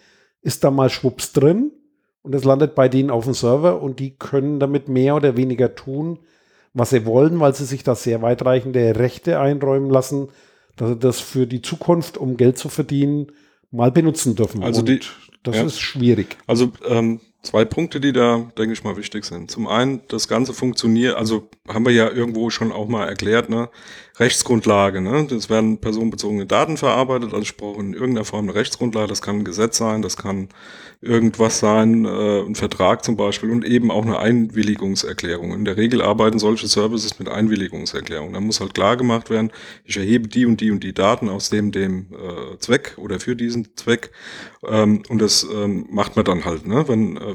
ist 0.43 0.65
da 0.65 0.71
mal 0.71 0.91
schwupps 0.91 1.33
drin 1.33 1.73
und 2.27 2.35
es 2.35 2.45
landet 2.45 2.75
bei 2.75 2.89
denen 2.89 3.11
auf 3.11 3.25
dem 3.25 3.35
Server 3.35 3.81
und 3.81 4.01
die 4.01 4.11
können 4.11 4.59
damit 4.59 4.89
mehr 4.89 5.15
oder 5.15 5.37
weniger 5.37 5.77
tun, 5.77 6.19
was 6.75 6.91
sie 6.91 7.07
wollen, 7.07 7.39
weil 7.39 7.55
sie 7.55 7.65
sich 7.65 7.85
da 7.85 7.95
sehr 7.95 8.21
weitreichende 8.21 8.97
Rechte 8.97 9.39
einräumen 9.39 9.89
lassen, 9.89 10.29
dass 10.77 10.91
sie 10.91 10.97
das 10.97 11.21
für 11.21 11.47
die 11.47 11.63
Zukunft, 11.63 12.19
um 12.19 12.37
Geld 12.37 12.59
zu 12.59 12.69
verdienen, 12.69 13.33
mal 13.71 13.93
benutzen 13.93 14.35
dürfen. 14.35 14.65
Also 14.65 14.83
die, 14.83 15.01
das 15.45 15.57
ja. 15.57 15.65
ist 15.65 15.81
schwierig. 15.81 16.37
Also 16.49 16.73
ähm, 16.89 17.21
Zwei 17.47 17.65
Punkte, 17.65 18.01
die 18.01 18.13
da, 18.13 18.51
denke 18.59 18.73
ich 18.73 18.83
mal, 18.83 18.97
wichtig 18.97 19.25
sind. 19.25 19.53
Zum 19.53 19.69
einen, 19.69 20.01
das 20.09 20.27
Ganze 20.27 20.53
funktioniert, 20.53 21.15
also 21.15 21.49
haben 21.69 21.87
wir 21.87 21.93
ja 21.93 22.11
irgendwo 22.11 22.51
schon 22.51 22.73
auch 22.73 22.89
mal 22.89 23.07
erklärt, 23.07 23.49
ne? 23.49 23.69
Rechtsgrundlage, 24.19 25.03
ne? 25.03 25.27
Das 25.29 25.51
werden 25.51 25.79
personenbezogene 25.79 26.47
Daten 26.47 26.79
verarbeitet, 26.79 27.35
also 27.35 27.43
ich 27.43 27.57
brauche 27.57 27.81
in 27.81 27.93
irgendeiner 27.93 28.25
Form 28.25 28.47
eine 28.47 28.55
Rechtsgrundlage, 28.55 29.09
das 29.09 29.21
kann 29.21 29.41
ein 29.41 29.45
Gesetz 29.45 29.77
sein, 29.77 30.01
das 30.01 30.17
kann 30.17 30.49
irgendwas 31.03 31.59
sein, 31.59 32.07
äh, 32.07 32.41
ein 32.41 32.55
Vertrag 32.55 33.05
zum 33.05 33.17
Beispiel 33.17 33.51
und 33.51 33.65
eben 33.65 33.91
auch 33.91 34.05
eine 34.05 34.19
Einwilligungserklärung. 34.19 35.53
In 35.53 35.67
der 35.67 35.77
Regel 35.77 36.01
arbeiten 36.01 36.39
solche 36.39 36.67
Services 36.67 37.19
mit 37.19 37.29
Einwilligungserklärungen. 37.29 38.33
Da 38.33 38.41
muss 38.41 38.61
halt 38.61 38.73
klar 38.73 38.97
gemacht 38.97 39.29
werden, 39.29 39.53
ich 39.85 39.99
erhebe 39.99 40.29
die 40.29 40.47
und 40.47 40.63
die 40.63 40.71
und 40.71 40.83
die 40.83 40.95
Daten 40.95 41.29
aus 41.29 41.51
dem, 41.51 41.71
dem 41.71 42.07
äh, 42.13 42.59
Zweck 42.59 42.95
oder 42.97 43.21
für 43.21 43.37
diesen 43.37 43.77
Zweck 43.77 44.13
ähm, 44.67 45.03
und 45.11 45.21
das 45.21 45.47
ähm, 45.53 45.87
macht 45.91 46.17
man 46.17 46.25
dann 46.25 46.45
halt, 46.47 46.67
ne? 46.67 46.89
Wenn 46.89 47.19
äh, 47.19 47.35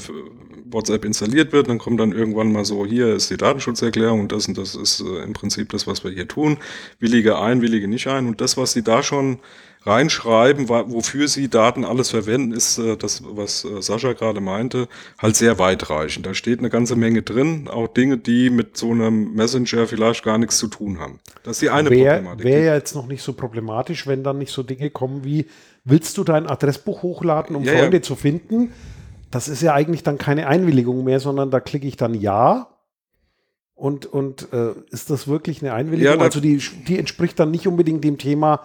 WhatsApp 0.72 1.06
installiert 1.06 1.52
wird, 1.52 1.70
dann 1.70 1.78
kommt 1.78 2.00
dann 2.00 2.12
irgendwann 2.12 2.52
mal 2.52 2.66
so, 2.66 2.86
hier 2.86 3.14
ist 3.14 3.30
die 3.30 3.38
Datenschutzerklärung 3.38 4.22
und 4.22 4.32
das 4.32 4.48
und 4.48 4.58
das 4.58 4.76
ist 4.76 5.02
äh, 5.02 5.24
im 5.24 5.34
Prinzip 5.34 5.70
das, 5.70 5.88
was 5.88 6.04
wir 6.04 6.12
hier 6.12 6.28
tun. 6.28 6.58
Willige 7.00 7.40
ein, 7.40 7.62
willige 7.62 7.88
nicht 7.88 8.08
ein. 8.08 8.28
Und 8.28 8.42
das, 8.42 8.58
was 8.58 8.74
sie 8.74 8.84
da 8.84 9.04
schon 9.04 9.40
reinschreiben, 9.84 10.70
wofür 10.70 11.28
sie 11.28 11.48
Daten 11.48 11.86
alles 11.86 12.12
verwenden, 12.12 12.52
ist 12.52 12.78
äh, 12.78 12.98
das, 12.98 13.24
was 13.26 13.66
äh, 13.66 13.82
Sascha 13.82 14.14
gerade 14.14 14.40
meinte, 14.40 14.88
halt 15.18 15.36
sehr 15.36 15.58
weitreichend. 15.58 16.26
Da 16.26 16.36
steht 16.36 16.60
eine 16.60 16.70
ganze 16.70 16.96
Menge 16.96 17.24
drin, 17.24 17.68
auch 17.68 17.88
Dinge, 17.88 18.20
die 18.20 18.52
mit 18.52 18.78
so 18.78 18.92
einem 18.92 19.34
Messenger 19.34 19.88
vielleicht 19.88 20.24
gar 20.24 20.38
nichts 20.38 20.60
zu 20.60 20.68
tun 20.68 21.00
haben. 21.00 21.20
Das 21.42 21.54
ist 21.54 21.62
die 21.64 21.72
eine 21.72 21.90
wär, 21.90 22.14
Problematik. 22.14 22.46
Wäre 22.46 22.66
ja 22.66 22.76
jetzt 22.76 22.94
noch 22.94 23.08
nicht 23.08 23.24
so 23.24 23.34
problematisch, 23.34 24.06
wenn 24.06 24.24
dann 24.24 24.38
nicht 24.38 24.52
so 24.52 24.62
Dinge 24.62 24.92
kommen 24.92 25.24
wie, 25.24 25.48
willst 25.84 26.16
du 26.20 26.24
dein 26.24 26.46
Adressbuch 26.46 27.02
hochladen, 27.02 27.56
um 27.56 27.64
ja, 27.64 27.74
Freunde 27.74 27.98
ja. 27.98 28.04
zu 28.04 28.16
finden? 28.16 28.72
das 29.32 29.48
ist 29.48 29.62
ja 29.62 29.74
eigentlich 29.74 30.04
dann 30.04 30.18
keine 30.18 30.48
Einwilligung 30.48 31.04
mehr, 31.04 31.20
sondern 31.20 31.50
da 31.50 31.60
klicke 31.60 31.88
ich 31.88 31.98
dann 31.98 32.14
Ja. 32.14 32.68
Und, 33.82 34.06
und 34.06 34.54
äh, 34.54 34.74
ist 34.92 35.10
das 35.10 35.28
wirklich 35.28 35.64
eine 35.64 35.74
Einwilligung? 35.74 36.20
Ja, 36.20 36.22
also 36.24 36.40
die, 36.40 36.62
die 36.88 37.00
entspricht 37.00 37.40
dann 37.40 37.50
nicht 37.50 37.68
unbedingt 37.68 38.04
dem 38.04 38.20
Thema, 38.20 38.62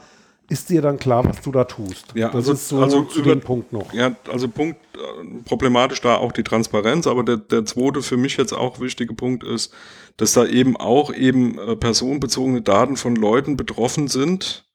ist 0.50 0.68
dir 0.68 0.82
dann 0.82 0.98
klar, 0.98 1.24
was 1.24 1.40
du 1.40 1.50
da 1.52 1.64
tust? 1.64 2.08
Ja, 2.14 2.26
das 2.26 2.34
also, 2.34 2.52
ist 2.52 2.68
so 2.68 2.82
also 2.82 3.02
zu 3.04 3.20
über, 3.20 3.30
dem 3.30 3.40
Punkt 3.40 3.72
noch. 3.72 3.94
Ja, 3.94 4.14
also 4.30 4.46
Punkt, 4.46 4.78
äh, 4.94 4.98
problematisch 5.46 6.02
da 6.02 6.16
auch 6.16 6.32
die 6.32 6.42
Transparenz, 6.42 7.06
aber 7.06 7.22
der, 7.22 7.38
der 7.38 7.64
zweite 7.64 8.02
für 8.02 8.18
mich 8.18 8.36
jetzt 8.36 8.52
auch 8.52 8.78
wichtige 8.78 9.14
Punkt 9.14 9.42
ist, 9.42 9.72
dass 10.18 10.34
da 10.34 10.44
eben 10.44 10.76
auch 10.76 11.14
eben 11.14 11.58
äh, 11.58 11.76
personenbezogene 11.76 12.60
Daten 12.60 12.98
von 12.98 13.16
Leuten 13.16 13.56
betroffen 13.56 14.08
sind, 14.08 14.65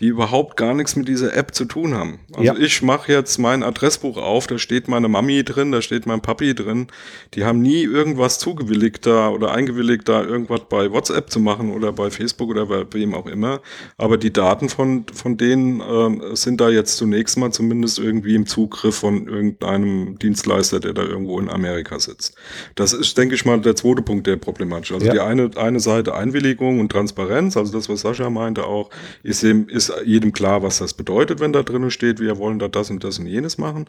die 0.00 0.08
überhaupt 0.08 0.58
gar 0.58 0.74
nichts 0.74 0.94
mit 0.94 1.08
dieser 1.08 1.34
App 1.34 1.54
zu 1.54 1.64
tun 1.64 1.94
haben. 1.94 2.20
Also 2.32 2.42
ja. 2.42 2.56
ich 2.56 2.82
mache 2.82 3.12
jetzt 3.12 3.38
mein 3.38 3.62
Adressbuch 3.62 4.18
auf, 4.18 4.46
da 4.46 4.58
steht 4.58 4.88
meine 4.88 5.08
Mami 5.08 5.42
drin, 5.42 5.72
da 5.72 5.80
steht 5.80 6.04
mein 6.04 6.20
Papi 6.20 6.54
drin. 6.54 6.88
Die 7.32 7.44
haben 7.44 7.62
nie 7.62 7.82
irgendwas 7.82 8.38
zugewilligt 8.38 9.06
da 9.06 9.30
oder 9.30 9.52
eingewilligt 9.52 10.06
da 10.06 10.22
irgendwas 10.22 10.62
bei 10.68 10.92
WhatsApp 10.92 11.30
zu 11.30 11.40
machen 11.40 11.72
oder 11.72 11.92
bei 11.92 12.10
Facebook 12.10 12.50
oder 12.50 12.66
bei 12.66 12.84
wem 12.92 13.14
auch 13.14 13.26
immer. 13.26 13.62
Aber 13.96 14.18
die 14.18 14.32
Daten 14.32 14.68
von, 14.68 15.06
von 15.14 15.38
denen 15.38 15.80
äh, 15.80 16.36
sind 16.36 16.60
da 16.60 16.68
jetzt 16.68 16.98
zunächst 16.98 17.38
mal 17.38 17.50
zumindest 17.50 17.98
irgendwie 17.98 18.34
im 18.34 18.46
Zugriff 18.46 18.96
von 18.96 19.26
irgendeinem 19.26 20.18
Dienstleister, 20.18 20.78
der 20.78 20.92
da 20.92 21.04
irgendwo 21.04 21.40
in 21.40 21.48
Amerika 21.48 21.98
sitzt. 21.98 22.36
Das 22.74 22.92
ist, 22.92 23.16
denke 23.16 23.34
ich 23.34 23.46
mal, 23.46 23.62
der 23.62 23.76
zweite 23.76 24.02
Punkt, 24.02 24.26
der 24.26 24.36
problematisch 24.36 24.90
ist. 24.90 24.96
Also 24.96 25.06
ja. 25.06 25.12
die 25.14 25.20
eine, 25.20 25.50
eine 25.56 25.80
Seite 25.80 26.14
Einwilligung 26.14 26.80
und 26.80 26.92
Transparenz, 26.92 27.56
also 27.56 27.72
das, 27.72 27.88
was 27.88 28.02
Sascha 28.02 28.28
meinte 28.28 28.66
auch, 28.66 28.90
ist 29.22 29.42
eben, 29.42 29.70
ist 29.70 29.85
ist 29.88 30.04
jedem 30.04 30.32
klar, 30.32 30.62
was 30.62 30.78
das 30.78 30.94
bedeutet, 30.94 31.40
wenn 31.40 31.52
da 31.52 31.62
drinnen 31.62 31.90
steht, 31.90 32.20
wir 32.20 32.38
wollen 32.38 32.58
da 32.58 32.68
das 32.68 32.90
und 32.90 33.04
das 33.04 33.18
und 33.18 33.26
jenes 33.26 33.58
machen. 33.58 33.86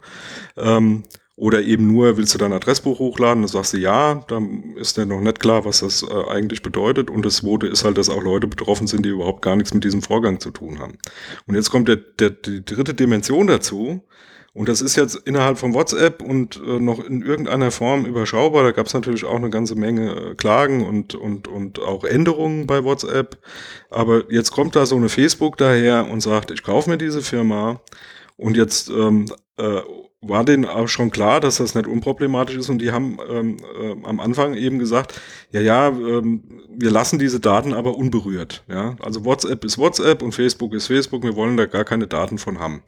Ähm, 0.56 1.04
oder 1.38 1.62
eben 1.62 1.86
nur, 1.86 2.16
willst 2.16 2.34
du 2.34 2.38
dein 2.38 2.52
Adressbuch 2.52 2.98
hochladen? 2.98 3.42
Dann 3.42 3.48
sagst 3.48 3.72
du 3.72 3.76
ja, 3.76 4.24
dann 4.26 4.74
ist 4.76 4.96
dir 4.96 5.06
noch 5.06 5.20
nicht 5.20 5.38
klar, 5.38 5.64
was 5.64 5.80
das 5.80 6.02
äh, 6.02 6.30
eigentlich 6.30 6.62
bedeutet. 6.62 7.10
Und 7.10 7.24
das 7.24 7.36
zweite 7.36 7.68
ist 7.68 7.84
halt, 7.84 7.96
dass 7.96 8.10
auch 8.10 8.22
Leute 8.22 8.48
betroffen 8.48 8.88
sind, 8.88 9.04
die 9.04 9.10
überhaupt 9.10 9.42
gar 9.42 9.54
nichts 9.54 9.72
mit 9.72 9.84
diesem 9.84 10.02
Vorgang 10.02 10.40
zu 10.40 10.50
tun 10.50 10.80
haben. 10.80 10.98
Und 11.46 11.54
jetzt 11.54 11.70
kommt 11.70 11.86
der, 11.86 11.96
der, 11.96 12.30
die 12.30 12.64
dritte 12.64 12.92
Dimension 12.92 13.46
dazu. 13.46 14.02
Und 14.54 14.68
das 14.68 14.80
ist 14.80 14.96
jetzt 14.96 15.14
innerhalb 15.14 15.58
von 15.58 15.74
WhatsApp 15.74 16.22
und 16.22 16.60
äh, 16.66 16.80
noch 16.80 17.04
in 17.04 17.22
irgendeiner 17.22 17.70
Form 17.70 18.06
überschaubar. 18.06 18.64
Da 18.64 18.72
gab 18.72 18.86
es 18.86 18.94
natürlich 18.94 19.24
auch 19.24 19.36
eine 19.36 19.50
ganze 19.50 19.74
Menge 19.74 20.12
äh, 20.12 20.34
Klagen 20.34 20.84
und, 20.86 21.14
und, 21.14 21.46
und 21.48 21.78
auch 21.80 22.04
Änderungen 22.04 22.66
bei 22.66 22.82
WhatsApp. 22.82 23.38
Aber 23.90 24.30
jetzt 24.32 24.50
kommt 24.50 24.74
da 24.74 24.86
so 24.86 24.96
eine 24.96 25.08
Facebook 25.08 25.58
daher 25.58 26.08
und 26.10 26.20
sagt, 26.20 26.50
ich 26.50 26.62
kaufe 26.62 26.90
mir 26.90 26.98
diese 26.98 27.22
Firma. 27.22 27.80
Und 28.36 28.56
jetzt 28.56 28.88
ähm, 28.88 29.26
äh, 29.58 29.80
war 30.20 30.44
denen 30.44 30.64
auch 30.64 30.88
schon 30.88 31.10
klar, 31.10 31.40
dass 31.40 31.56
das 31.56 31.74
nicht 31.74 31.86
unproblematisch 31.86 32.56
ist. 32.56 32.68
Und 32.68 32.80
die 32.80 32.90
haben 32.90 33.18
ähm, 33.30 33.56
äh, 33.80 33.94
am 34.04 34.18
Anfang 34.20 34.54
eben 34.54 34.78
gesagt, 34.78 35.20
ja, 35.52 35.60
ja, 35.60 35.88
ähm, 35.88 36.42
wir 36.76 36.90
lassen 36.90 37.18
diese 37.18 37.40
Daten 37.40 37.72
aber 37.72 37.96
unberührt. 37.96 38.64
Ja, 38.68 38.96
also 39.00 39.24
WhatsApp 39.24 39.64
ist 39.64 39.78
WhatsApp 39.78 40.22
und 40.22 40.32
Facebook 40.32 40.74
ist 40.74 40.88
Facebook. 40.88 41.22
Wir 41.22 41.36
wollen 41.36 41.56
da 41.56 41.66
gar 41.66 41.84
keine 41.84 42.06
Daten 42.06 42.38
von 42.38 42.58
haben. 42.58 42.82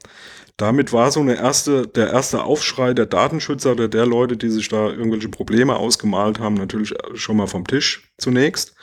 Damit 0.57 0.93
war 0.93 1.11
so 1.11 1.21
eine 1.21 1.35
erste, 1.35 1.87
der 1.87 2.11
erste 2.11 2.43
Aufschrei 2.43 2.93
der 2.93 3.05
Datenschützer 3.05 3.71
oder 3.71 3.87
der 3.87 4.05
Leute, 4.05 4.37
die 4.37 4.49
sich 4.49 4.67
da 4.67 4.89
irgendwelche 4.89 5.29
Probleme 5.29 5.75
ausgemalt 5.75 6.39
haben, 6.39 6.55
natürlich 6.55 6.93
schon 7.13 7.37
mal 7.37 7.47
vom 7.47 7.65
Tisch 7.65 8.11
zunächst. 8.17 8.75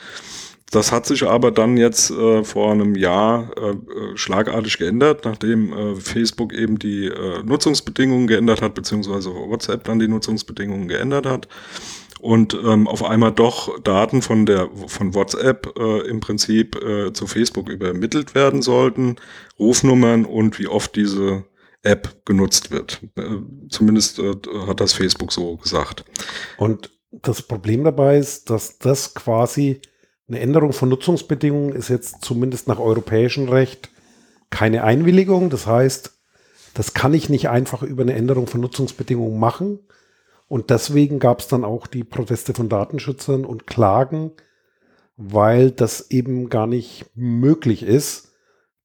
Das 0.71 0.91
hat 0.91 1.05
sich 1.05 1.23
aber 1.23 1.51
dann 1.51 1.77
jetzt 1.77 2.11
äh, 2.11 2.43
vor 2.43 2.71
einem 2.71 2.95
Jahr 2.95 3.51
äh, 3.57 3.71
äh 3.71 4.17
schlagartig 4.17 4.77
geändert, 4.77 5.25
nachdem 5.25 5.73
äh, 5.73 5.95
Facebook 5.95 6.53
eben 6.53 6.77
die 6.77 7.05
äh, 7.05 7.43
Nutzungsbedingungen 7.43 8.27
geändert 8.27 8.61
hat, 8.61 8.75
beziehungsweise 8.75 9.33
WhatsApp 9.33 9.83
dann 9.85 9.99
die 9.99 10.07
Nutzungsbedingungen 10.07 10.87
geändert 10.87 11.25
hat 11.25 11.47
und 12.21 12.53
ähm, 12.53 12.87
auf 12.87 13.03
einmal 13.03 13.31
doch 13.31 13.79
Daten 13.79 14.21
von 14.21 14.45
der 14.45 14.69
von 14.87 15.15
WhatsApp 15.15 15.73
äh, 15.79 16.07
im 16.07 16.19
Prinzip 16.19 16.77
zu 17.13 17.27
Facebook 17.27 17.69
übermittelt 17.69 18.35
werden 18.35 18.61
sollten, 18.61 19.15
Rufnummern 19.57 20.25
und 20.25 20.59
wie 20.59 20.67
oft 20.67 20.95
diese 20.95 21.45
App 21.81 22.25
genutzt 22.25 22.71
wird. 22.71 23.01
Zumindest 23.69 24.19
hat 24.19 24.81
das 24.81 24.91
Facebook 24.91 25.31
so 25.31 25.55
gesagt. 25.55 26.03
Und 26.57 26.91
das 27.11 27.41
Problem 27.41 27.85
dabei 27.85 28.17
ist, 28.17 28.49
dass 28.49 28.77
das 28.79 29.13
quasi 29.13 29.81
eine 30.29 30.39
Änderung 30.39 30.73
von 30.73 30.89
Nutzungsbedingungen 30.89 31.73
ist 31.73 31.89
jetzt 31.89 32.21
zumindest 32.21 32.67
nach 32.67 32.79
europäischem 32.79 33.49
Recht 33.49 33.89
keine 34.51 34.83
Einwilligung. 34.83 35.49
Das 35.49 35.65
heißt, 35.65 36.19
das 36.75 36.93
kann 36.93 37.13
ich 37.13 37.29
nicht 37.29 37.49
einfach 37.49 37.81
über 37.81 38.03
eine 38.03 38.13
Änderung 38.13 38.45
von 38.45 38.61
Nutzungsbedingungen 38.61 39.39
machen. 39.39 39.79
Und 40.47 40.69
deswegen 40.69 41.19
gab 41.19 41.39
es 41.39 41.47
dann 41.47 41.63
auch 41.63 41.87
die 41.87 42.03
Proteste 42.03 42.53
von 42.53 42.69
Datenschützern 42.69 43.43
und 43.43 43.67
Klagen, 43.67 44.31
weil 45.17 45.71
das 45.71 46.11
eben 46.11 46.49
gar 46.49 46.67
nicht 46.67 47.05
möglich 47.15 47.83
ist, 47.83 48.33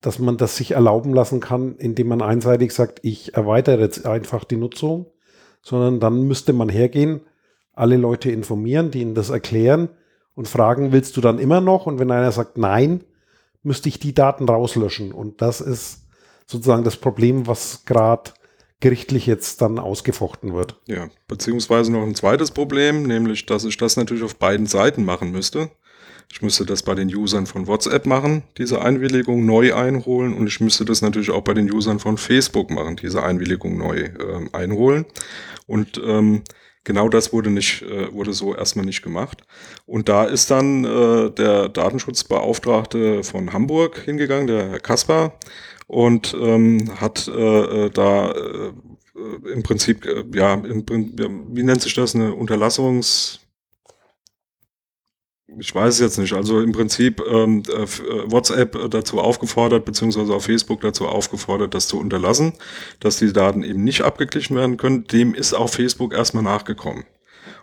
dass 0.00 0.18
man 0.18 0.36
das 0.36 0.56
sich 0.56 0.72
erlauben 0.72 1.14
lassen 1.14 1.40
kann, 1.40 1.76
indem 1.76 2.08
man 2.08 2.22
einseitig 2.22 2.72
sagt, 2.72 3.00
ich 3.02 3.34
erweitere 3.34 3.80
jetzt 3.80 4.06
einfach 4.06 4.44
die 4.44 4.56
Nutzung, 4.56 5.06
sondern 5.62 6.00
dann 6.00 6.22
müsste 6.24 6.52
man 6.52 6.68
hergehen, 6.68 7.20
alle 7.72 7.96
Leute 7.96 8.30
informieren, 8.30 8.90
die 8.90 9.00
ihnen 9.00 9.14
das 9.14 9.30
erklären 9.30 9.88
und 10.34 10.48
fragen, 10.48 10.92
willst 10.92 11.16
du 11.16 11.20
dann 11.20 11.38
immer 11.38 11.60
noch? 11.60 11.86
Und 11.86 11.98
wenn 11.98 12.10
einer 12.10 12.32
sagt 12.32 12.58
nein, 12.58 13.04
müsste 13.62 13.88
ich 13.88 13.98
die 13.98 14.14
Daten 14.14 14.48
rauslöschen. 14.48 15.12
Und 15.12 15.40
das 15.42 15.60
ist 15.60 16.06
sozusagen 16.46 16.84
das 16.84 16.96
Problem, 16.96 17.46
was 17.46 17.84
gerade 17.84 18.32
gerichtlich 18.80 19.26
jetzt 19.26 19.62
dann 19.62 19.78
ausgefochten 19.78 20.52
wird. 20.52 20.78
Ja, 20.86 21.08
beziehungsweise 21.26 21.90
noch 21.90 22.02
ein 22.02 22.14
zweites 22.14 22.50
Problem, 22.50 23.04
nämlich, 23.04 23.46
dass 23.46 23.64
ich 23.64 23.76
das 23.76 23.96
natürlich 23.96 24.22
auf 24.22 24.36
beiden 24.36 24.66
Seiten 24.66 25.04
machen 25.04 25.30
müsste. 25.30 25.70
Ich 26.30 26.42
müsste 26.42 26.66
das 26.66 26.82
bei 26.82 26.94
den 26.94 27.14
Usern 27.14 27.46
von 27.46 27.66
WhatsApp 27.66 28.06
machen, 28.06 28.42
diese 28.58 28.82
Einwilligung 28.82 29.46
neu 29.46 29.74
einholen 29.74 30.34
und 30.34 30.46
ich 30.46 30.60
müsste 30.60 30.84
das 30.84 31.00
natürlich 31.00 31.30
auch 31.30 31.42
bei 31.42 31.54
den 31.54 31.72
Usern 31.72 31.98
von 31.98 32.18
Facebook 32.18 32.70
machen, 32.70 32.96
diese 32.96 33.22
Einwilligung 33.22 33.78
neu 33.78 34.00
äh, 34.00 34.48
einholen. 34.52 35.06
Und 35.66 36.00
ähm, 36.04 36.42
genau 36.84 37.08
das 37.08 37.32
wurde 37.32 37.50
nicht, 37.50 37.82
äh, 37.82 38.12
wurde 38.12 38.32
so 38.32 38.54
erstmal 38.54 38.84
nicht 38.84 39.02
gemacht. 39.02 39.42
Und 39.86 40.08
da 40.08 40.24
ist 40.24 40.50
dann 40.50 40.84
äh, 40.84 41.30
der 41.30 41.68
Datenschutzbeauftragte 41.68 43.24
von 43.24 43.52
Hamburg 43.52 43.98
hingegangen, 44.04 44.46
der 44.46 44.70
Herr 44.70 44.80
Kaspar, 44.80 45.38
und 45.86 46.34
ähm, 46.40 46.92
hat 47.00 47.28
äh, 47.28 47.86
äh 47.86 47.90
da 47.90 48.30
äh, 48.30 48.72
im 49.52 49.62
Prinzip, 49.62 50.04
äh, 50.06 50.24
ja, 50.34 50.54
im, 50.54 50.84
wie 51.52 51.62
nennt 51.62 51.82
sich 51.82 51.94
das, 51.94 52.14
eine 52.14 52.34
Unterlassungs 52.34 53.40
ich 55.58 55.74
weiß 55.74 55.94
es 55.94 56.00
jetzt 56.00 56.18
nicht, 56.18 56.32
also 56.32 56.60
im 56.60 56.72
Prinzip 56.72 57.22
ähm, 57.26 57.62
äh, 57.68 57.82
äh 57.82 58.30
WhatsApp 58.30 58.90
dazu 58.90 59.20
aufgefordert, 59.20 59.84
beziehungsweise 59.84 60.34
auf 60.34 60.44
Facebook 60.44 60.80
dazu 60.80 61.06
aufgefordert, 61.06 61.74
das 61.74 61.88
zu 61.88 61.98
unterlassen, 61.98 62.52
dass 63.00 63.18
die 63.18 63.32
Daten 63.32 63.62
eben 63.62 63.84
nicht 63.84 64.02
abgeglichen 64.02 64.56
werden 64.56 64.76
können. 64.76 65.04
Dem 65.04 65.34
ist 65.34 65.54
auch 65.54 65.68
Facebook 65.68 66.12
erstmal 66.12 66.42
nachgekommen. 66.42 67.04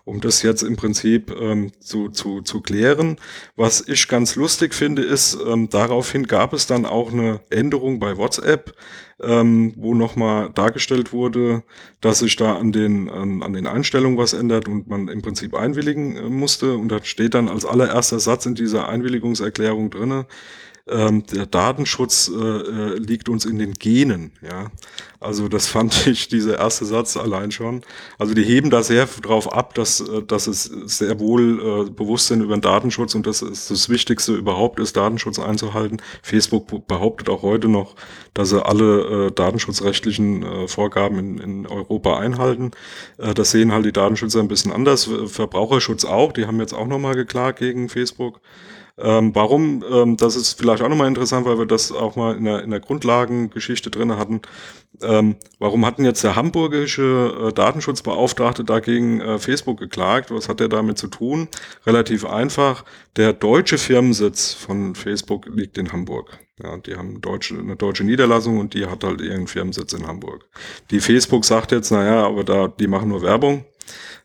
Um 0.06 0.22
das 0.22 0.42
jetzt 0.42 0.64
im 0.64 0.76
Prinzip 0.76 1.32
ähm, 1.40 1.72
zu, 1.80 2.10
zu, 2.10 2.42
zu 2.42 2.62
klären. 2.62 3.18
Was 3.56 3.88
ich 3.88 4.08
ganz 4.08 4.36
lustig 4.36 4.74
finde, 4.74 5.04
ist, 5.04 5.38
ähm, 5.48 5.70
daraufhin 5.70 6.28
gab 6.28 6.54
es 6.54 6.68
dann 6.68 6.86
auch 6.86 7.12
eine 7.12 7.42
Änderung 7.50 8.00
bei 8.00 8.18
WhatsApp, 8.18 8.74
ähm, 9.22 9.74
wo 9.78 9.94
nochmal 9.94 10.50
dargestellt 10.54 11.14
wurde, 11.14 11.64
dass 12.02 12.20
sich 12.20 12.36
da 12.36 12.56
an 12.58 12.72
den, 12.72 13.10
an, 13.10 13.44
an 13.44 13.54
den 13.54 13.68
Einstellungen 13.68 14.18
was 14.18 14.34
ändert 14.34 14.68
und 14.68 14.88
man 14.88 15.08
im 15.08 15.22
Prinzip 15.22 15.54
einwilligen 15.56 16.16
äh, 16.18 16.30
musste. 16.30 16.76
Und 16.76 16.90
da 16.90 17.04
steht 17.04 17.34
dann 17.34 17.48
als 17.48 17.66
allererster 17.66 18.20
Satz 18.20 18.46
in 18.46 18.56
dieser 18.56 18.90
Einwilligungserklärung 18.90 19.90
drinne, 19.92 20.26
ähm, 20.88 21.26
der 21.26 21.46
Datenschutz 21.46 22.30
äh, 22.30 22.36
äh, 22.36 22.98
liegt 22.98 23.30
uns 23.30 23.46
in 23.46 23.60
den 23.60 23.74
Genen, 23.74 24.32
ja. 24.42 24.72
Also 25.20 25.48
das 25.48 25.68
fand 25.68 26.08
ich, 26.08 26.28
dieser 26.28 26.58
erste 26.58 26.86
Satz 26.86 27.16
allein 27.16 27.52
schon. 27.52 27.82
Also 28.18 28.34
die 28.34 28.44
heben 28.44 28.72
da 28.72 28.82
sehr 28.82 29.06
drauf 29.06 29.54
ab, 29.54 29.76
dass, 29.76 30.02
äh, 30.02 30.24
dass 30.24 30.48
es 30.48 30.64
sehr 30.64 31.20
wohl 31.20 31.88
äh, 31.88 31.90
Bewusstsein 31.92 32.42
über 32.42 32.58
den 32.58 32.62
Datenschutz 32.62 33.14
und 33.14 33.28
das 33.28 33.42
ist 33.44 33.70
das 33.70 33.90
Wichtigste 33.90 34.34
überhaupt 34.34 34.80
ist, 34.80 34.98
Datenschutz 34.98 35.38
einzuhalten. 35.38 36.02
Facebook 36.24 36.88
behauptet 36.88 37.30
auch 37.30 37.44
heute 37.44 37.68
noch, 37.68 37.96
dass 38.34 38.50
sie 38.50 38.66
alle 38.66 39.28
äh, 39.28 39.32
datenschutzrechtlichen 39.32 40.44
äh, 40.44 40.68
Vorgaben 40.68 41.20
in, 41.20 41.38
in 41.38 41.68
Europa 41.68 42.18
einhalten. 42.18 42.72
Äh, 43.20 43.36
das 43.36 43.52
sehen 43.52 43.72
halt 43.72 43.86
die 43.86 43.94
Datenschützer 43.94 44.40
ein 44.40 44.48
bisschen 44.48 44.72
anders. 44.72 45.10
Verbraucherschutz 45.28 46.04
auch, 46.04 46.32
die 46.32 46.48
haben 46.48 46.60
jetzt 46.60 46.74
auch 46.74 46.88
nochmal 46.88 47.14
geklagt 47.14 47.60
gegen 47.60 47.90
Facebook. 47.90 48.42
Ähm, 48.98 49.34
warum? 49.34 49.84
Ähm, 49.90 50.18
das 50.18 50.36
ist 50.36 50.54
vielleicht 50.54 50.82
auch 50.84 50.90
nochmal 50.90 51.08
interessant, 51.08 51.46
weil 51.46 51.58
wir 51.58 51.66
das 51.66 51.92
auch 51.92 52.16
mal 52.16 52.36
in 52.36 52.46
der, 52.46 52.64
in 52.64 52.70
der 52.70 52.80
Grundlagengeschichte 52.80 53.90
drin 53.90 54.18
hatten. 54.18 54.42
Ähm, 55.02 55.36
warum 55.60 55.86
hatten 55.86 56.06
jetzt 56.06 56.24
der 56.24 56.36
hamburgische 56.36 57.48
äh, 57.48 57.54
Datenschutzbeauftragte 57.54 58.64
dagegen 58.64 59.22
äh, 59.22 59.40
Facebook 59.40 59.80
geklagt? 59.80 60.32
Was 60.32 60.50
hat 60.50 60.62
er 60.62 60.70
damit 60.70 60.98
zu 60.98 61.08
tun? 61.08 61.48
Relativ 61.86 62.26
einfach. 62.26 62.86
Der 63.16 63.34
deutsche 63.34 63.78
Firmensitz 63.78 64.54
von 64.54 64.96
Facebook 64.96 65.48
liegt 65.48 65.78
in 65.78 65.92
Hamburg. 65.92 66.40
Ja, 66.62 66.78
die 66.78 66.96
haben 66.96 67.22
deutsche, 67.22 67.58
eine 67.58 67.76
deutsche 67.76 68.04
Niederlassung 68.04 68.60
und 68.60 68.74
die 68.74 68.86
hat 68.86 69.04
halt 69.04 69.22
ihren 69.22 69.48
Firmensitz 69.48 69.94
in 69.94 70.06
Hamburg. 70.06 70.46
Die 70.92 71.00
Facebook 71.00 71.46
sagt 71.46 71.72
jetzt, 71.72 71.92
naja, 71.92 72.26
aber 72.26 72.44
da, 72.44 72.68
die 72.68 72.88
machen 72.88 73.10
nur 73.10 73.24
Werbung. 73.24 73.66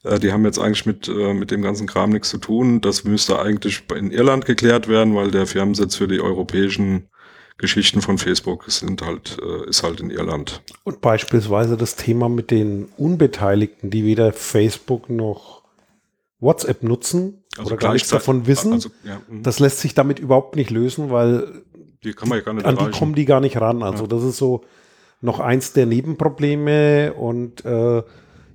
Äh, 0.05 0.19
die 0.19 0.33
haben 0.33 0.45
jetzt 0.45 0.59
eigentlich 0.59 0.87
mit, 0.87 1.09
äh, 1.09 1.35
mit 1.35 1.51
dem 1.51 1.63
ganzen 1.63 1.87
Kram 1.87 2.11
nichts 2.11 2.31
zu 2.31 2.39
tun. 2.39 2.81
Das 2.81 3.05
müsste 3.05 3.39
eigentlich 3.39 3.83
in 3.95 4.11
Irland 4.11 4.47
geklärt 4.47 4.89
werden, 4.89 5.15
weil 5.15 5.31
der 5.31 5.47
Firmensitz 5.47 5.97
für 5.97 6.09
die 6.09 6.21
europäischen 6.21 7.09
Geschichten 7.59 8.03
von 8.03 8.19
Facebook 8.19 8.65
sind 8.71 9.03
halt, 9.03 9.39
äh, 9.43 9.69
ist 9.69 9.83
halt 9.83 10.01
in 10.01 10.11
Irland. 10.11 10.63
Und 10.85 11.01
beispielsweise 11.01 11.77
das 11.77 11.97
Thema 11.97 12.29
mit 12.29 12.51
den 12.51 12.87
Unbeteiligten, 12.97 13.91
die 13.91 14.05
weder 14.05 14.33
Facebook 14.33 15.09
noch 15.09 15.63
WhatsApp 16.39 16.83
nutzen 16.83 17.45
also 17.57 17.71
oder 17.71 17.79
gar 17.79 17.95
nichts 17.95 18.11
davon 18.11 18.47
wissen, 18.47 18.75
also, 18.75 18.91
ja, 19.05 19.23
mhm. 19.29 19.43
das 19.43 19.59
lässt 19.59 19.81
sich 19.81 19.95
damit 19.95 20.19
überhaupt 20.19 20.55
nicht 20.57 20.71
lösen, 20.71 21.11
weil 21.11 21.63
die 22.05 22.13
kann 22.13 22.29
man 22.29 22.39
ja 22.39 22.45
gar 22.45 22.53
nicht 22.53 22.67
an 22.67 22.77
die 22.77 22.91
kommen 22.91 23.15
die 23.15 23.25
gar 23.25 23.41
nicht 23.41 23.59
ran. 23.59 23.83
Also 23.83 24.05
ja. 24.05 24.09
das 24.09 24.23
ist 24.23 24.37
so 24.37 24.63
noch 25.23 25.41
eins 25.41 25.73
der 25.73 25.87
Nebenprobleme 25.87 27.15
und 27.15 27.65
äh, 27.65 28.03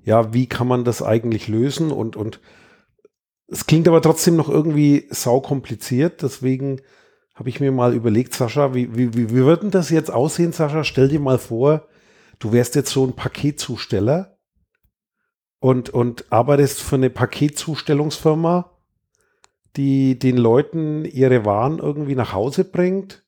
ja, 0.03 0.33
wie 0.33 0.47
kann 0.47 0.67
man 0.67 0.83
das 0.83 1.03
eigentlich 1.03 1.47
lösen? 1.47 1.91
Und, 1.91 2.15
und 2.15 2.39
es 3.47 3.65
klingt 3.65 3.87
aber 3.87 4.01
trotzdem 4.01 4.35
noch 4.35 4.49
irgendwie 4.49 5.07
saukompliziert. 5.09 6.21
Deswegen 6.21 6.81
habe 7.35 7.49
ich 7.49 7.59
mir 7.59 7.71
mal 7.71 7.93
überlegt, 7.93 8.33
Sascha, 8.33 8.73
wie, 8.73 8.95
wie, 8.95 9.13
wie, 9.13 9.29
wie 9.29 9.45
wird 9.45 9.63
denn 9.63 9.71
das 9.71 9.89
jetzt 9.89 10.11
aussehen, 10.11 10.53
Sascha? 10.53 10.83
Stell 10.83 11.07
dir 11.07 11.19
mal 11.19 11.37
vor, 11.37 11.87
du 12.39 12.51
wärst 12.51 12.75
jetzt 12.75 12.91
so 12.91 13.05
ein 13.05 13.15
Paketzusteller 13.15 14.37
und, 15.59 15.89
und 15.89 16.31
arbeitest 16.31 16.81
für 16.81 16.95
eine 16.95 17.09
Paketzustellungsfirma, 17.09 18.77
die 19.75 20.17
den 20.17 20.37
Leuten 20.37 21.05
ihre 21.05 21.45
Waren 21.45 21.79
irgendwie 21.79 22.15
nach 22.15 22.33
Hause 22.33 22.65
bringt. 22.65 23.23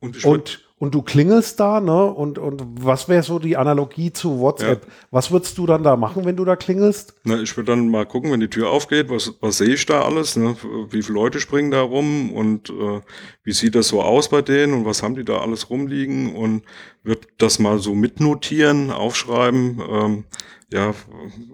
Und, 0.00 0.24
und, 0.24 0.71
und 0.82 0.96
du 0.96 1.02
klingelst 1.02 1.60
da, 1.60 1.80
ne? 1.80 2.06
Und, 2.06 2.40
und 2.40 2.64
was 2.80 3.08
wäre 3.08 3.22
so 3.22 3.38
die 3.38 3.56
Analogie 3.56 4.12
zu 4.12 4.40
WhatsApp? 4.40 4.84
Ja. 4.84 4.92
Was 5.12 5.30
würdest 5.30 5.56
du 5.56 5.64
dann 5.64 5.84
da 5.84 5.94
machen, 5.94 6.24
wenn 6.24 6.34
du 6.34 6.44
da 6.44 6.56
klingelst? 6.56 7.14
Na, 7.22 7.40
ich 7.40 7.56
würde 7.56 7.70
dann 7.70 7.88
mal 7.88 8.04
gucken, 8.04 8.32
wenn 8.32 8.40
die 8.40 8.50
Tür 8.50 8.70
aufgeht, 8.70 9.08
was, 9.08 9.32
was 9.40 9.58
sehe 9.58 9.74
ich 9.74 9.86
da 9.86 10.02
alles? 10.02 10.34
Ne? 10.34 10.56
Wie 10.90 11.02
viele 11.04 11.14
Leute 11.14 11.38
springen 11.38 11.70
da 11.70 11.82
rum 11.82 12.32
und 12.32 12.70
äh, 12.70 13.00
wie 13.44 13.52
sieht 13.52 13.76
das 13.76 13.86
so 13.86 14.02
aus 14.02 14.28
bei 14.28 14.42
denen 14.42 14.74
und 14.74 14.84
was 14.84 15.04
haben 15.04 15.14
die 15.14 15.24
da 15.24 15.38
alles 15.38 15.70
rumliegen? 15.70 16.34
Und 16.34 16.64
wird 17.04 17.28
das 17.38 17.60
mal 17.60 17.78
so 17.78 17.94
mitnotieren, 17.94 18.90
aufschreiben. 18.90 19.80
Ähm, 19.88 20.24
ja, 20.72 20.94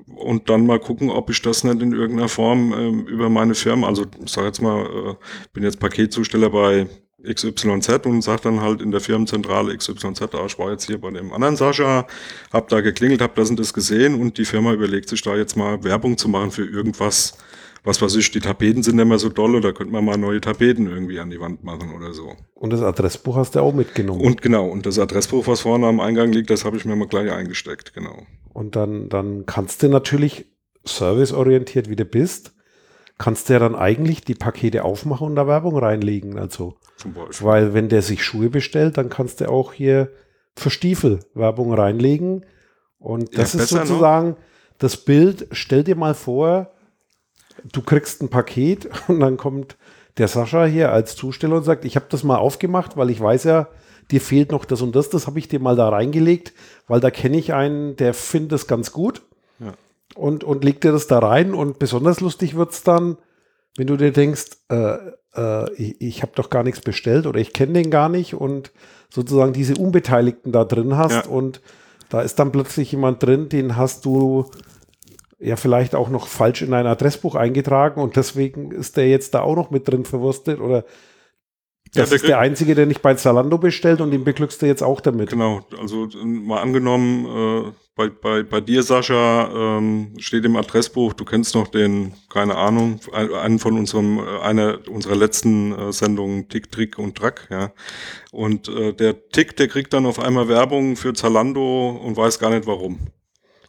und 0.06 0.48
dann 0.48 0.64
mal 0.64 0.80
gucken, 0.80 1.10
ob 1.10 1.28
ich 1.28 1.42
das 1.42 1.64
nicht 1.64 1.82
in 1.82 1.92
irgendeiner 1.92 2.30
Form 2.30 2.72
ähm, 2.72 3.06
über 3.06 3.28
meine 3.28 3.54
Firma, 3.54 3.88
also 3.88 4.06
ich 4.24 4.32
sag 4.32 4.44
jetzt 4.44 4.62
mal, 4.62 4.86
äh, 4.86 5.14
bin 5.52 5.64
jetzt 5.64 5.80
Paketzusteller 5.80 6.48
bei 6.48 6.86
XYZ 7.22 8.06
und 8.06 8.22
sagt 8.22 8.44
dann 8.44 8.60
halt 8.60 8.80
in 8.80 8.90
der 8.90 9.00
Firmenzentrale 9.00 9.76
XYZ, 9.76 10.22
ah, 10.34 10.46
ich 10.46 10.58
war 10.58 10.70
jetzt 10.70 10.86
hier 10.86 11.00
bei 11.00 11.10
dem 11.10 11.32
anderen 11.32 11.56
Sascha, 11.56 12.06
hab 12.52 12.68
da 12.68 12.80
geklingelt, 12.80 13.20
hab 13.20 13.34
das 13.34 13.50
und 13.50 13.58
das 13.58 13.74
gesehen 13.74 14.20
und 14.20 14.38
die 14.38 14.44
Firma 14.44 14.72
überlegt 14.72 15.08
sich 15.08 15.22
da 15.22 15.36
jetzt 15.36 15.56
mal 15.56 15.82
Werbung 15.82 16.16
zu 16.16 16.28
machen 16.28 16.52
für 16.52 16.64
irgendwas, 16.64 17.36
was 17.82 18.00
weiß 18.00 18.14
ich, 18.16 18.30
die 18.30 18.40
Tapeten 18.40 18.82
sind 18.82 18.96
mehr 18.96 19.18
so 19.18 19.30
doll, 19.30 19.60
da 19.60 19.72
könnte 19.72 19.92
man 19.92 20.04
mal 20.04 20.16
neue 20.16 20.40
Tapeten 20.40 20.86
irgendwie 20.86 21.18
an 21.18 21.30
die 21.30 21.40
Wand 21.40 21.64
machen 21.64 21.92
oder 21.94 22.12
so. 22.12 22.34
Und 22.54 22.70
das 22.70 22.82
Adressbuch 22.82 23.36
hast 23.36 23.56
du 23.56 23.60
auch 23.60 23.74
mitgenommen. 23.74 24.20
Und 24.20 24.42
genau, 24.42 24.68
und 24.68 24.86
das 24.86 24.98
Adressbuch, 24.98 25.46
was 25.46 25.62
vorne 25.62 25.86
am 25.86 25.98
Eingang 25.98 26.30
liegt, 26.32 26.50
das 26.50 26.64
habe 26.64 26.76
ich 26.76 26.84
mir 26.84 26.94
mal 26.94 27.08
gleich 27.08 27.32
eingesteckt, 27.32 27.94
genau. 27.94 28.26
Und 28.52 28.76
dann, 28.76 29.08
dann 29.08 29.44
kannst 29.46 29.82
du 29.82 29.88
natürlich 29.88 30.46
serviceorientiert, 30.84 31.88
wie 31.88 31.96
du 31.96 32.04
bist, 32.04 32.52
kannst 33.18 33.48
du 33.48 33.54
ja 33.54 33.58
dann 33.58 33.74
eigentlich 33.74 34.24
die 34.24 34.34
Pakete 34.34 34.84
aufmachen 34.84 35.26
und 35.26 35.36
da 35.36 35.46
Werbung 35.46 35.76
reinlegen. 35.76 36.38
Also. 36.38 36.76
Weil 37.40 37.74
wenn 37.74 37.88
der 37.88 38.02
sich 38.02 38.24
Schuhe 38.24 38.48
bestellt, 38.48 38.96
dann 38.96 39.08
kannst 39.08 39.40
du 39.40 39.48
auch 39.48 39.72
hier 39.72 40.10
für 40.56 40.70
Stiefel 40.70 41.20
Werbung 41.34 41.74
reinlegen. 41.74 42.46
Und 42.98 43.36
das 43.36 43.52
ja, 43.54 43.60
ist 43.60 43.68
sozusagen 43.68 44.30
noch. 44.30 44.36
das 44.78 44.96
Bild. 44.96 45.48
Stell 45.52 45.84
dir 45.84 45.96
mal 45.96 46.14
vor, 46.14 46.70
du 47.72 47.82
kriegst 47.82 48.22
ein 48.22 48.28
Paket 48.28 48.88
und 49.08 49.20
dann 49.20 49.36
kommt 49.36 49.76
der 50.16 50.28
Sascha 50.28 50.64
hier 50.64 50.92
als 50.92 51.14
Zusteller 51.16 51.56
und 51.56 51.64
sagt, 51.64 51.84
ich 51.84 51.96
habe 51.96 52.06
das 52.08 52.24
mal 52.24 52.36
aufgemacht, 52.36 52.96
weil 52.96 53.10
ich 53.10 53.20
weiß 53.20 53.44
ja, 53.44 53.68
dir 54.10 54.20
fehlt 54.20 54.52
noch 54.52 54.64
das 54.64 54.80
und 54.82 54.96
das, 54.96 55.10
das 55.10 55.26
habe 55.26 55.38
ich 55.38 55.48
dir 55.48 55.60
mal 55.60 55.76
da 55.76 55.88
reingelegt, 55.88 56.52
weil 56.88 57.00
da 57.00 57.10
kenne 57.10 57.36
ich 57.36 57.52
einen, 57.52 57.94
der 57.96 58.14
findet 58.14 58.52
es 58.52 58.66
ganz 58.66 58.90
gut. 58.92 59.22
Und, 60.18 60.44
und 60.44 60.64
legt 60.64 60.84
dir 60.84 60.92
das 60.92 61.06
da 61.06 61.20
rein 61.20 61.54
und 61.54 61.78
besonders 61.78 62.20
lustig 62.20 62.56
wird 62.56 62.72
es 62.72 62.82
dann, 62.82 63.16
wenn 63.76 63.86
du 63.86 63.96
dir 63.96 64.12
denkst, 64.12 64.50
äh, 64.68 64.96
äh, 65.34 65.72
ich, 65.74 66.00
ich 66.00 66.22
habe 66.22 66.32
doch 66.34 66.50
gar 66.50 66.64
nichts 66.64 66.80
bestellt 66.80 67.26
oder 67.26 67.38
ich 67.38 67.52
kenne 67.52 67.74
den 67.74 67.90
gar 67.90 68.08
nicht 68.08 68.34
und 68.34 68.72
sozusagen 69.10 69.52
diese 69.52 69.76
Unbeteiligten 69.76 70.52
da 70.52 70.64
drin 70.64 70.96
hast 70.96 71.26
ja. 71.26 71.30
und 71.30 71.60
da 72.08 72.20
ist 72.22 72.38
dann 72.38 72.52
plötzlich 72.52 72.90
jemand 72.92 73.22
drin, 73.22 73.48
den 73.48 73.76
hast 73.76 74.04
du 74.04 74.46
ja 75.38 75.56
vielleicht 75.56 75.94
auch 75.94 76.08
noch 76.08 76.26
falsch 76.26 76.62
in 76.62 76.72
dein 76.72 76.86
Adressbuch 76.86 77.36
eingetragen 77.36 78.00
und 78.00 78.16
deswegen 78.16 78.72
ist 78.72 78.96
der 78.96 79.08
jetzt 79.08 79.34
da 79.34 79.40
auch 79.42 79.54
noch 79.54 79.70
mit 79.70 79.86
drin 79.86 80.04
verwurstet 80.04 80.58
oder 80.58 80.84
das 81.94 82.10
ja, 82.10 82.16
ist 82.16 82.26
der 82.26 82.38
Einzige, 82.38 82.74
der 82.74 82.86
nicht 82.86 83.02
bei 83.02 83.14
Zalando 83.14 83.58
bestellt 83.58 84.00
und 84.00 84.10
den 84.10 84.24
beglückst 84.24 84.60
du 84.62 84.66
jetzt 84.66 84.82
auch 84.82 85.00
damit. 85.00 85.30
Genau, 85.30 85.64
also 85.80 86.08
mal 86.24 86.60
angenommen, 86.60 87.66
äh, 87.66 87.72
bei, 87.98 88.08
bei, 88.08 88.42
bei 88.44 88.60
dir, 88.60 88.82
Sascha, 88.84 89.50
ähm, 89.52 90.12
steht 90.18 90.44
im 90.44 90.56
Adressbuch, 90.56 91.14
du 91.14 91.24
kennst 91.24 91.54
noch 91.56 91.66
den, 91.66 92.12
keine 92.28 92.56
Ahnung, 92.56 93.00
einen 93.12 93.58
von 93.58 93.76
unserem, 93.76 94.18
äh, 94.18 94.40
einer 94.40 94.78
unserer 94.88 95.16
letzten 95.16 95.72
äh, 95.72 95.92
Sendungen, 95.92 96.48
Tick, 96.48 96.70
Trick 96.70 96.98
und 96.98 97.16
Track, 97.16 97.48
ja. 97.50 97.72
Und 98.30 98.68
äh, 98.68 98.92
der 98.92 99.28
Tick, 99.30 99.56
der 99.56 99.66
kriegt 99.66 99.92
dann 99.92 100.06
auf 100.06 100.20
einmal 100.20 100.48
Werbung 100.48 100.94
für 100.94 101.12
Zalando 101.12 101.90
und 101.90 102.16
weiß 102.16 102.38
gar 102.38 102.50
nicht 102.50 102.66
warum. 102.66 103.00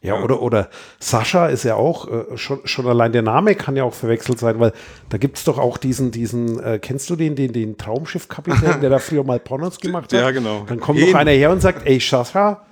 Ja, 0.02 0.14
ja, 0.14 0.22
oder, 0.22 0.40
oder 0.40 0.70
Sascha 0.98 1.48
ist 1.48 1.64
ja 1.64 1.74
auch, 1.74 2.08
äh, 2.08 2.36
schon, 2.36 2.60
schon 2.64 2.86
allein 2.86 3.12
der 3.12 3.20
Name 3.20 3.54
kann 3.54 3.76
ja 3.76 3.84
auch 3.84 3.92
verwechselt 3.92 4.38
sein, 4.38 4.58
weil 4.58 4.72
da 5.10 5.18
gibt 5.18 5.36
es 5.36 5.44
doch 5.44 5.58
auch 5.58 5.76
diesen, 5.76 6.10
diesen, 6.10 6.58
äh, 6.58 6.78
kennst 6.78 7.10
du 7.10 7.16
den, 7.16 7.36
den, 7.36 7.52
den 7.52 7.76
Traumschiffkapitän, 7.76 8.80
der 8.80 8.88
da 8.88 8.98
früher 8.98 9.24
mal 9.24 9.38
Pornos 9.38 9.78
gemacht 9.78 10.12
hat? 10.12 10.20
Ja, 10.20 10.30
genau. 10.30 10.64
Dann 10.66 10.80
kommt 10.80 11.00
noch 11.00 11.14
einer 11.14 11.32
her 11.32 11.50
und 11.50 11.60
sagt, 11.60 11.86
ey 11.86 12.00
Sascha, 12.00 12.62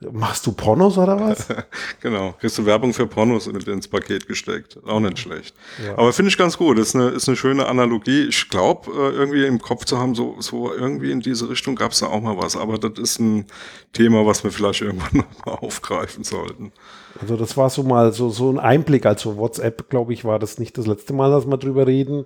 Machst 0.00 0.46
du 0.46 0.52
Pornos 0.52 0.96
oder 0.96 1.20
was? 1.20 1.46
genau, 2.00 2.32
kriegst 2.32 2.56
du 2.56 2.64
Werbung 2.64 2.94
für 2.94 3.06
Pornos 3.06 3.46
ins 3.46 3.86
Paket 3.86 4.26
gesteckt. 4.26 4.78
Auch 4.86 4.98
nicht 4.98 5.18
schlecht. 5.18 5.54
Ja. 5.84 5.92
Aber 5.98 6.14
finde 6.14 6.30
ich 6.30 6.38
ganz 6.38 6.56
gut. 6.56 6.78
Das 6.78 6.88
ist 6.88 6.96
eine, 6.96 7.08
ist 7.08 7.28
eine 7.28 7.36
schöne 7.36 7.66
Analogie. 7.66 8.22
Ich 8.22 8.48
glaube, 8.48 8.90
äh, 8.90 9.14
irgendwie 9.14 9.44
im 9.44 9.60
Kopf 9.60 9.84
zu 9.84 9.98
haben, 9.98 10.14
so, 10.14 10.36
so 10.38 10.72
irgendwie 10.72 11.12
in 11.12 11.20
diese 11.20 11.50
Richtung 11.50 11.76
gab 11.76 11.92
es 11.92 11.98
da 11.98 12.06
auch 12.06 12.22
mal 12.22 12.38
was. 12.38 12.56
Aber 12.56 12.78
das 12.78 12.98
ist 12.98 13.20
ein 13.20 13.44
Thema, 13.92 14.24
was 14.24 14.42
wir 14.42 14.50
vielleicht 14.50 14.80
irgendwann 14.80 15.26
nochmal 15.44 15.58
aufgreifen 15.60 16.24
sollten. 16.24 16.72
Also 17.20 17.36
das 17.36 17.58
war 17.58 17.68
so 17.68 17.82
mal 17.82 18.14
so, 18.14 18.30
so 18.30 18.50
ein 18.50 18.58
Einblick. 18.58 19.04
Also 19.04 19.36
WhatsApp, 19.36 19.90
glaube 19.90 20.14
ich, 20.14 20.24
war 20.24 20.38
das 20.38 20.58
nicht 20.58 20.78
das 20.78 20.86
letzte 20.86 21.12
Mal, 21.12 21.30
dass 21.30 21.44
wir 21.44 21.58
drüber 21.58 21.86
reden. 21.86 22.24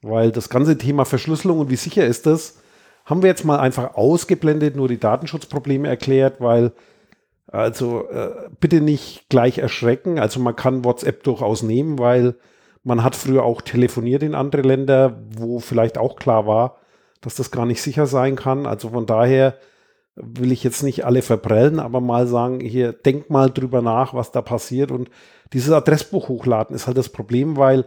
Weil 0.00 0.32
das 0.32 0.48
ganze 0.48 0.78
Thema 0.78 1.04
Verschlüsselung 1.04 1.58
und 1.58 1.68
wie 1.68 1.76
sicher 1.76 2.06
ist 2.06 2.24
das, 2.24 2.56
haben 3.04 3.20
wir 3.22 3.28
jetzt 3.28 3.44
mal 3.44 3.58
einfach 3.58 3.94
ausgeblendet, 3.94 4.74
nur 4.74 4.88
die 4.88 4.98
Datenschutzprobleme 4.98 5.86
erklärt, 5.86 6.40
weil 6.40 6.72
Also 7.52 8.08
äh, 8.08 8.48
bitte 8.60 8.80
nicht 8.80 9.28
gleich 9.28 9.58
erschrecken. 9.58 10.18
Also 10.18 10.40
man 10.40 10.56
kann 10.56 10.84
WhatsApp 10.84 11.24
durchaus 11.24 11.62
nehmen, 11.62 11.98
weil 11.98 12.36
man 12.84 13.02
hat 13.02 13.16
früher 13.16 13.42
auch 13.42 13.60
telefoniert 13.60 14.22
in 14.22 14.34
andere 14.34 14.62
Länder, 14.62 15.20
wo 15.36 15.58
vielleicht 15.58 15.98
auch 15.98 16.16
klar 16.16 16.46
war, 16.46 16.76
dass 17.20 17.34
das 17.34 17.50
gar 17.50 17.66
nicht 17.66 17.82
sicher 17.82 18.06
sein 18.06 18.36
kann. 18.36 18.66
Also 18.66 18.90
von 18.90 19.06
daher 19.06 19.56
will 20.14 20.52
ich 20.52 20.64
jetzt 20.64 20.82
nicht 20.82 21.04
alle 21.04 21.22
verprellen, 21.22 21.80
aber 21.80 22.00
mal 22.00 22.26
sagen, 22.26 22.60
hier 22.60 22.92
denk 22.92 23.30
mal 23.30 23.50
drüber 23.50 23.82
nach, 23.82 24.14
was 24.14 24.32
da 24.32 24.42
passiert. 24.42 24.90
Und 24.90 25.10
dieses 25.52 25.72
Adressbuch 25.72 26.28
hochladen 26.28 26.74
ist 26.74 26.86
halt 26.86 26.98
das 26.98 27.08
Problem, 27.08 27.56
weil 27.56 27.84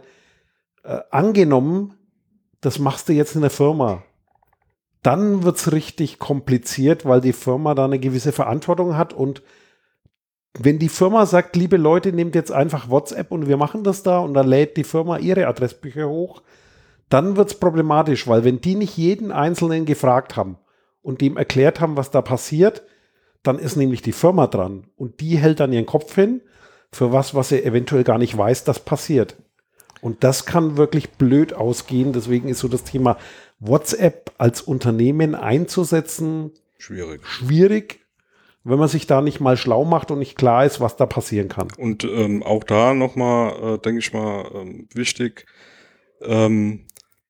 äh, 0.84 1.00
angenommen, 1.10 1.94
das 2.60 2.78
machst 2.78 3.08
du 3.08 3.12
jetzt 3.12 3.34
in 3.34 3.42
der 3.42 3.50
Firma, 3.50 4.02
dann 5.04 5.44
wird 5.44 5.56
es 5.56 5.70
richtig 5.70 6.18
kompliziert, 6.18 7.04
weil 7.04 7.20
die 7.20 7.34
Firma 7.34 7.74
da 7.74 7.84
eine 7.84 7.98
gewisse 7.98 8.32
Verantwortung 8.32 8.96
hat 8.96 9.12
und 9.12 9.42
wenn 10.58 10.78
die 10.78 10.88
Firma 10.88 11.26
sagt, 11.26 11.56
liebe 11.56 11.76
Leute, 11.76 12.12
nehmt 12.12 12.34
jetzt 12.34 12.52
einfach 12.52 12.88
WhatsApp 12.88 13.30
und 13.30 13.46
wir 13.46 13.56
machen 13.56 13.84
das 13.84 14.02
da 14.02 14.18
und 14.18 14.34
dann 14.34 14.46
lädt 14.46 14.76
die 14.76 14.84
Firma 14.84 15.18
ihre 15.18 15.46
Adressbücher 15.46 16.08
hoch, 16.08 16.42
dann 17.08 17.36
wird 17.36 17.50
es 17.50 17.60
problematisch, 17.60 18.26
weil 18.26 18.44
wenn 18.44 18.60
die 18.60 18.76
nicht 18.76 18.96
jeden 18.96 19.30
Einzelnen 19.30 19.84
gefragt 19.84 20.36
haben 20.36 20.56
und 21.02 21.20
dem 21.20 21.36
erklärt 21.36 21.80
haben, 21.80 21.96
was 21.96 22.10
da 22.10 22.22
passiert, 22.22 22.82
dann 23.42 23.58
ist 23.58 23.76
nämlich 23.76 24.00
die 24.00 24.12
Firma 24.12 24.46
dran 24.46 24.86
und 24.96 25.20
die 25.20 25.36
hält 25.36 25.60
dann 25.60 25.72
ihren 25.72 25.86
Kopf 25.86 26.14
hin 26.14 26.40
für 26.92 27.12
was, 27.12 27.34
was 27.34 27.52
er 27.52 27.66
eventuell 27.66 28.04
gar 28.04 28.18
nicht 28.18 28.38
weiß, 28.38 28.64
das 28.64 28.80
passiert. 28.80 29.36
Und 30.04 30.22
das 30.22 30.44
kann 30.44 30.76
wirklich 30.76 31.12
blöd 31.12 31.54
ausgehen. 31.54 32.12
Deswegen 32.12 32.46
ist 32.48 32.58
so 32.58 32.68
das 32.68 32.84
Thema 32.84 33.16
WhatsApp 33.58 34.32
als 34.36 34.60
Unternehmen 34.60 35.34
einzusetzen 35.34 36.52
schwierig. 36.76 37.26
Schwierig, 37.26 38.00
wenn 38.64 38.78
man 38.78 38.88
sich 38.88 39.06
da 39.06 39.22
nicht 39.22 39.40
mal 39.40 39.56
schlau 39.56 39.86
macht 39.86 40.10
und 40.10 40.18
nicht 40.18 40.36
klar 40.36 40.66
ist, 40.66 40.78
was 40.78 40.96
da 40.96 41.06
passieren 41.06 41.48
kann. 41.48 41.68
Und 41.78 42.04
ähm, 42.04 42.42
auch 42.42 42.64
da 42.64 42.92
nochmal, 42.92 43.76
äh, 43.76 43.78
denke 43.78 44.00
ich 44.00 44.12
mal, 44.12 44.44
ähm, 44.54 44.88
wichtig, 44.92 45.46
ähm, 46.20 46.84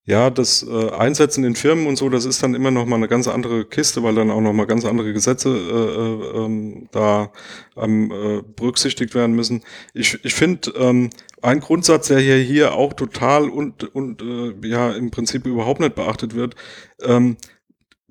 ja, 0.06 0.28
das 0.28 0.62
äh, 0.62 0.90
Einsetzen 0.90 1.44
in 1.44 1.56
Firmen 1.56 1.86
und 1.86 1.96
so, 1.96 2.10
das 2.10 2.26
ist 2.26 2.42
dann 2.42 2.54
immer 2.54 2.70
noch 2.70 2.84
mal 2.84 2.96
eine 2.96 3.08
ganz 3.08 3.26
andere 3.26 3.64
Kiste, 3.64 4.02
weil 4.02 4.14
dann 4.14 4.30
auch 4.30 4.42
noch 4.42 4.52
mal 4.52 4.66
ganz 4.66 4.84
andere 4.84 5.14
Gesetze 5.14 5.48
äh, 5.48 6.40
äh, 6.40 6.44
ähm, 6.44 6.88
da 6.92 7.32
ähm, 7.76 8.12
äh, 8.12 8.42
berücksichtigt 8.54 9.14
werden 9.14 9.34
müssen. 9.34 9.62
Ich, 9.94 10.22
ich 10.22 10.34
finde, 10.34 10.70
ähm, 10.76 11.08
ein 11.40 11.60
Grundsatz, 11.60 12.08
der 12.08 12.20
hier, 12.20 12.36
hier 12.36 12.74
auch 12.74 12.92
total 12.92 13.48
und, 13.48 13.94
und 13.94 14.20
äh, 14.20 14.68
ja 14.68 14.92
im 14.92 15.10
Prinzip 15.10 15.46
überhaupt 15.46 15.80
nicht 15.80 15.94
beachtet 15.94 16.34
wird, 16.34 16.54
ähm, 17.02 17.38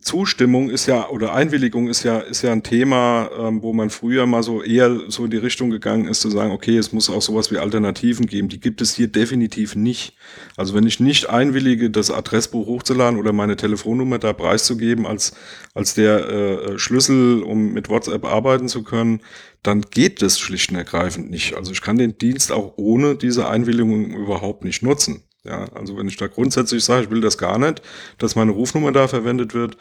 Zustimmung 0.04 0.70
ist 0.70 0.86
ja 0.86 1.10
oder 1.10 1.34
Einwilligung 1.34 1.88
ist 1.88 2.04
ja 2.04 2.20
ist 2.20 2.42
ja 2.42 2.52
ein 2.52 2.64
Thema, 2.64 3.30
ähm, 3.38 3.64
wo 3.64 3.74
man 3.74 3.90
früher 3.90 4.26
mal 4.26 4.44
so 4.44 4.62
eher 4.62 5.10
so 5.10 5.26
in 5.26 5.32
die 5.32 5.38
Richtung 5.38 5.70
gegangen 5.70 6.08
ist 6.08 6.22
zu 6.22 6.30
sagen, 6.30 6.52
okay, 6.52 6.78
es 6.78 6.94
muss 6.94 7.10
auch 7.10 7.22
sowas 7.22 7.52
wie 7.52 7.58
Alternativen 7.58 8.26
geben. 8.26 8.50
Die 8.50 8.60
gibt 8.60 8.82
es 8.82 8.96
hier 8.96 9.08
definitiv 9.08 9.76
nicht. 9.76 10.16
Also 10.58 10.74
wenn 10.74 10.86
ich 10.86 11.00
nicht 11.00 11.30
einwillige, 11.30 11.90
das 11.90 12.12
Adressbuch 12.12 12.68
hochzuladen 12.68 13.20
oder 13.20 13.34
meine 13.34 13.56
Telefonnummer 13.56 14.20
da 14.20 14.34
preiszugeben 14.34 15.06
als 15.06 15.34
als 15.74 15.94
der 15.94 16.30
äh, 16.30 16.80
Schlüssel, 16.80 17.42
um 17.42 17.74
mit 17.74 17.90
WhatsApp 17.90 18.26
arbeiten 18.26 18.68
zu 18.68 18.84
können, 18.84 19.22
dann 19.64 19.82
geht 19.82 20.22
das 20.22 20.40
schlicht 20.40 20.72
und 20.72 20.78
ergreifend 20.78 21.30
nicht. 21.30 21.56
Also 21.56 21.72
ich 21.72 21.82
kann 21.82 21.98
den 21.98 22.18
Dienst 22.18 22.52
auch 22.52 22.74
ohne 22.78 23.16
diese 23.16 23.48
Einwilligung 23.48 24.12
überhaupt 24.12 24.64
nicht 24.64 24.84
nutzen. 24.84 25.24
Ja, 25.46 25.66
also 25.74 25.98
wenn 25.98 26.08
ich 26.08 26.16
da 26.16 26.28
grundsätzlich 26.28 26.86
sage, 26.86 27.04
ich 27.04 27.12
will 27.12 27.20
das 27.20 27.38
gar 27.38 27.58
nicht, 27.58 27.82
dass 28.18 28.38
meine 28.38 28.52
Rufnummer 28.52 28.94
da 28.94 29.10
verwendet 29.10 29.54
wird, 29.54 29.76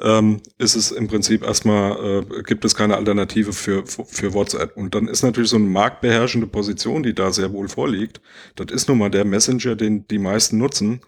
ähm, 0.00 0.40
ist 0.58 0.76
es 0.76 0.92
im 0.92 1.08
Prinzip 1.08 1.42
erstmal, 1.42 2.22
äh, 2.22 2.42
gibt 2.44 2.64
es 2.64 2.76
keine 2.76 2.96
Alternative 2.96 3.52
für, 3.52 3.84
für 3.84 4.32
WhatsApp. 4.32 4.76
Und 4.76 4.94
dann 4.94 5.08
ist 5.08 5.24
natürlich 5.24 5.50
so 5.50 5.56
eine 5.56 5.64
marktbeherrschende 5.64 6.46
Position, 6.46 7.02
die 7.02 7.14
da 7.14 7.32
sehr 7.32 7.52
wohl 7.52 7.68
vorliegt. 7.68 8.20
Das 8.54 8.70
ist 8.70 8.88
nun 8.88 8.98
mal 8.98 9.10
der 9.10 9.24
Messenger, 9.24 9.74
den 9.74 10.06
die 10.06 10.20
meisten 10.20 10.56
nutzen, 10.56 11.00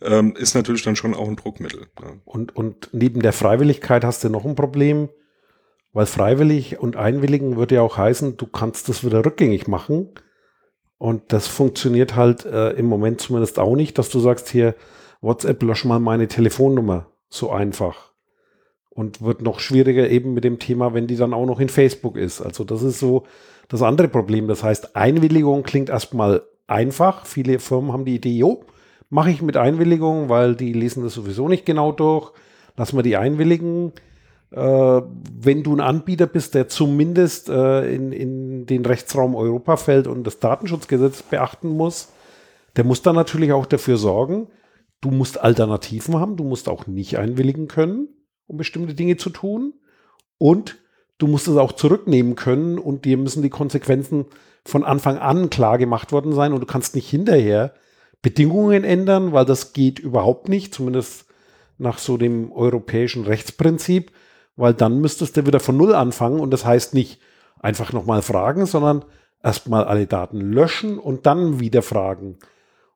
ähm, 0.00 0.36
ist 0.36 0.54
natürlich 0.54 0.82
dann 0.82 0.94
schon 0.94 1.14
auch 1.14 1.28
ein 1.28 1.36
Druckmittel. 1.36 1.88
Ja. 2.00 2.12
Und, 2.24 2.54
und 2.54 2.90
neben 2.92 3.20
der 3.20 3.32
Freiwilligkeit 3.32 4.04
hast 4.04 4.22
du 4.22 4.28
noch 4.28 4.44
ein 4.44 4.54
Problem, 4.54 5.08
weil 5.92 6.06
freiwillig 6.06 6.78
und 6.78 6.94
einwilligen 6.94 7.56
würde 7.56 7.76
ja 7.76 7.82
auch 7.82 7.96
heißen, 7.96 8.36
du 8.36 8.46
kannst 8.46 8.88
das 8.88 9.04
wieder 9.04 9.24
rückgängig 9.24 9.66
machen. 9.66 10.10
Und 10.98 11.32
das 11.32 11.46
funktioniert 11.46 12.16
halt 12.16 12.44
äh, 12.44 12.70
im 12.70 12.86
Moment 12.86 13.20
zumindest 13.20 13.58
auch 13.58 13.76
nicht, 13.76 13.98
dass 13.98 14.08
du 14.08 14.18
sagst 14.18 14.48
hier, 14.48 14.74
WhatsApp, 15.20 15.62
lösch 15.62 15.84
mal 15.84 16.00
meine 16.00 16.28
Telefonnummer. 16.28 17.06
So 17.28 17.50
einfach. 17.50 18.12
Und 18.88 19.20
wird 19.20 19.42
noch 19.42 19.60
schwieriger 19.60 20.08
eben 20.08 20.32
mit 20.32 20.44
dem 20.44 20.58
Thema, 20.58 20.94
wenn 20.94 21.06
die 21.06 21.16
dann 21.16 21.34
auch 21.34 21.44
noch 21.44 21.60
in 21.60 21.68
Facebook 21.68 22.16
ist. 22.16 22.40
Also 22.40 22.64
das 22.64 22.82
ist 22.82 22.98
so 22.98 23.24
das 23.68 23.82
andere 23.82 24.08
Problem. 24.08 24.48
Das 24.48 24.62
heißt, 24.62 24.96
Einwilligung 24.96 25.64
klingt 25.64 25.90
erstmal 25.90 26.42
einfach. 26.66 27.26
Viele 27.26 27.58
Firmen 27.58 27.92
haben 27.92 28.04
die 28.04 28.14
Idee, 28.14 28.36
jo, 28.36 28.64
mache 29.10 29.30
ich 29.30 29.42
mit 29.42 29.56
Einwilligung, 29.56 30.28
weil 30.28 30.54
die 30.54 30.72
lesen 30.72 31.02
das 31.02 31.14
sowieso 31.14 31.48
nicht 31.48 31.66
genau 31.66 31.92
durch. 31.92 32.32
Lass 32.76 32.92
mal 32.92 33.02
die 33.02 33.16
einwilligen 33.16 33.92
wenn 34.50 35.62
du 35.62 35.74
ein 35.74 35.80
Anbieter 35.80 36.26
bist, 36.26 36.54
der 36.54 36.68
zumindest 36.68 37.48
äh, 37.48 37.92
in, 37.92 38.12
in 38.12 38.66
den 38.66 38.86
Rechtsraum 38.86 39.34
Europa 39.34 39.76
fällt 39.76 40.06
und 40.06 40.24
das 40.24 40.38
Datenschutzgesetz 40.38 41.22
beachten 41.22 41.68
muss, 41.68 42.08
der 42.76 42.84
muss 42.84 43.02
dann 43.02 43.16
natürlich 43.16 43.52
auch 43.52 43.66
dafür 43.66 43.96
sorgen, 43.96 44.48
du 45.00 45.10
musst 45.10 45.40
Alternativen 45.40 46.16
haben, 46.20 46.36
du 46.36 46.44
musst 46.44 46.68
auch 46.68 46.86
nicht 46.86 47.18
einwilligen 47.18 47.68
können, 47.68 48.08
um 48.46 48.56
bestimmte 48.56 48.94
Dinge 48.94 49.16
zu 49.16 49.30
tun. 49.30 49.74
Und 50.38 50.76
du 51.18 51.26
musst 51.26 51.48
es 51.48 51.56
auch 51.56 51.72
zurücknehmen 51.72 52.34
können 52.34 52.78
und 52.78 53.04
dir 53.04 53.16
müssen 53.16 53.42
die 53.42 53.50
Konsequenzen 53.50 54.26
von 54.64 54.84
Anfang 54.84 55.18
an 55.18 55.48
klar 55.50 55.78
gemacht 55.78 56.12
worden 56.12 56.32
sein 56.32 56.52
und 56.52 56.60
du 56.60 56.66
kannst 56.66 56.94
nicht 56.94 57.08
hinterher 57.08 57.74
Bedingungen 58.20 58.84
ändern, 58.84 59.32
weil 59.32 59.44
das 59.44 59.72
geht 59.72 59.98
überhaupt 59.98 60.48
nicht, 60.48 60.74
zumindest 60.74 61.26
nach 61.78 61.98
so 61.98 62.16
dem 62.16 62.52
europäischen 62.52 63.24
Rechtsprinzip 63.24 64.10
weil 64.56 64.74
dann 64.74 65.00
müsstest 65.00 65.36
du 65.36 65.46
wieder 65.46 65.60
von 65.60 65.76
Null 65.76 65.94
anfangen 65.94 66.40
und 66.40 66.50
das 66.50 66.64
heißt 66.64 66.94
nicht 66.94 67.20
einfach 67.60 67.92
nochmal 67.92 68.22
fragen, 68.22 68.66
sondern 68.66 69.04
erstmal 69.42 69.84
alle 69.84 70.06
Daten 70.06 70.40
löschen 70.40 70.98
und 70.98 71.26
dann 71.26 71.60
wieder 71.60 71.82
fragen. 71.82 72.38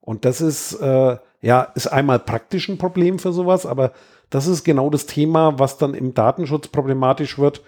Und 0.00 0.24
das 0.24 0.40
ist, 0.40 0.74
äh, 0.80 1.18
ja, 1.42 1.62
ist 1.74 1.86
einmal 1.86 2.18
praktisch 2.18 2.68
ein 2.68 2.78
Problem 2.78 3.18
für 3.18 3.32
sowas, 3.32 3.66
aber 3.66 3.92
das 4.30 4.46
ist 4.46 4.64
genau 4.64 4.90
das 4.90 5.06
Thema, 5.06 5.58
was 5.58 5.76
dann 5.78 5.94
im 5.94 6.14
Datenschutz 6.14 6.68
problematisch 6.68 7.38
wird. 7.38 7.62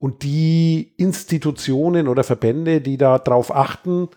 Und 0.00 0.22
die 0.22 0.92
Institutionen 0.96 2.08
oder 2.08 2.24
Verbände, 2.24 2.80
die 2.80 2.96
da 2.96 3.18
drauf 3.18 3.54
achten, 3.54 4.08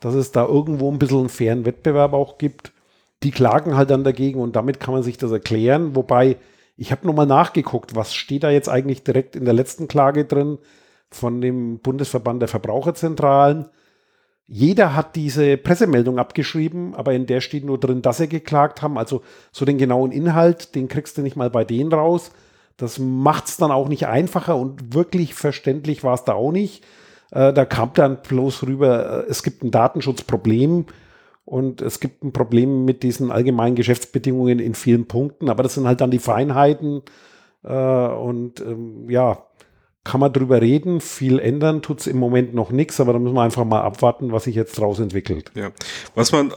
dass 0.00 0.14
es 0.14 0.32
da 0.32 0.44
irgendwo 0.46 0.90
ein 0.90 0.98
bisschen 0.98 1.20
einen 1.20 1.28
fairen 1.28 1.64
Wettbewerb 1.64 2.12
auch 2.12 2.38
gibt, 2.38 2.72
die 3.22 3.30
klagen 3.30 3.76
halt 3.76 3.90
dann 3.90 4.02
dagegen 4.02 4.40
und 4.40 4.56
damit 4.56 4.80
kann 4.80 4.94
man 4.94 5.04
sich 5.04 5.16
das 5.16 5.30
erklären. 5.30 5.94
Wobei 5.94 6.36
ich 6.76 6.90
habe 6.90 7.06
nochmal 7.06 7.26
nachgeguckt, 7.26 7.94
was 7.94 8.14
steht 8.14 8.42
da 8.42 8.50
jetzt 8.50 8.68
eigentlich 8.68 9.04
direkt 9.04 9.36
in 9.36 9.44
der 9.44 9.54
letzten 9.54 9.88
Klage 9.88 10.24
drin 10.24 10.58
von 11.10 11.40
dem 11.40 11.78
Bundesverband 11.80 12.40
der 12.40 12.48
Verbraucherzentralen. 12.48 13.68
Jeder 14.46 14.94
hat 14.94 15.16
diese 15.16 15.56
Pressemeldung 15.56 16.18
abgeschrieben, 16.18 16.94
aber 16.94 17.14
in 17.14 17.26
der 17.26 17.40
steht 17.40 17.64
nur 17.64 17.78
drin, 17.78 18.02
dass 18.02 18.18
sie 18.18 18.28
geklagt 18.28 18.82
haben. 18.82 18.98
Also 18.98 19.22
so 19.50 19.64
den 19.64 19.78
genauen 19.78 20.12
Inhalt, 20.12 20.74
den 20.74 20.88
kriegst 20.88 21.16
du 21.16 21.22
nicht 21.22 21.36
mal 21.36 21.50
bei 21.50 21.64
denen 21.64 21.92
raus. 21.92 22.32
Das 22.76 22.98
macht 22.98 23.46
es 23.46 23.56
dann 23.56 23.70
auch 23.70 23.88
nicht 23.88 24.06
einfacher 24.06 24.56
und 24.56 24.94
wirklich 24.94 25.34
verständlich 25.34 26.02
war 26.02 26.14
es 26.14 26.24
da 26.24 26.32
auch 26.32 26.52
nicht. 26.52 26.84
Äh, 27.30 27.52
da 27.52 27.64
kam 27.64 27.90
dann 27.94 28.22
bloß 28.22 28.64
rüber, 28.64 29.24
äh, 29.24 29.30
es 29.30 29.42
gibt 29.42 29.62
ein 29.62 29.70
Datenschutzproblem 29.70 30.86
und 31.52 31.82
es 31.82 32.00
gibt 32.00 32.24
ein 32.24 32.32
Problem 32.32 32.86
mit 32.86 33.02
diesen 33.02 33.30
allgemeinen 33.30 33.76
Geschäftsbedingungen 33.76 34.58
in 34.58 34.74
vielen 34.74 35.06
Punkten, 35.06 35.50
aber 35.50 35.62
das 35.62 35.74
sind 35.74 35.86
halt 35.86 36.00
dann 36.00 36.10
die 36.10 36.18
Feinheiten. 36.18 37.02
Äh, 37.62 37.74
und 37.74 38.60
ähm, 38.60 39.10
ja, 39.10 39.44
kann 40.02 40.20
man 40.20 40.32
drüber 40.32 40.62
reden, 40.62 41.02
viel 41.02 41.38
ändern 41.38 41.82
tut 41.82 42.00
es 42.00 42.06
im 42.06 42.16
Moment 42.16 42.54
noch 42.54 42.70
nichts, 42.70 43.00
aber 43.00 43.12
da 43.12 43.18
müssen 43.18 43.34
wir 43.34 43.42
einfach 43.42 43.66
mal 43.66 43.82
abwarten, 43.82 44.32
was 44.32 44.44
sich 44.44 44.54
jetzt 44.54 44.78
draus 44.78 44.98
entwickelt. 44.98 45.52
Ja, 45.54 45.72
was 46.14 46.32
man, 46.32 46.54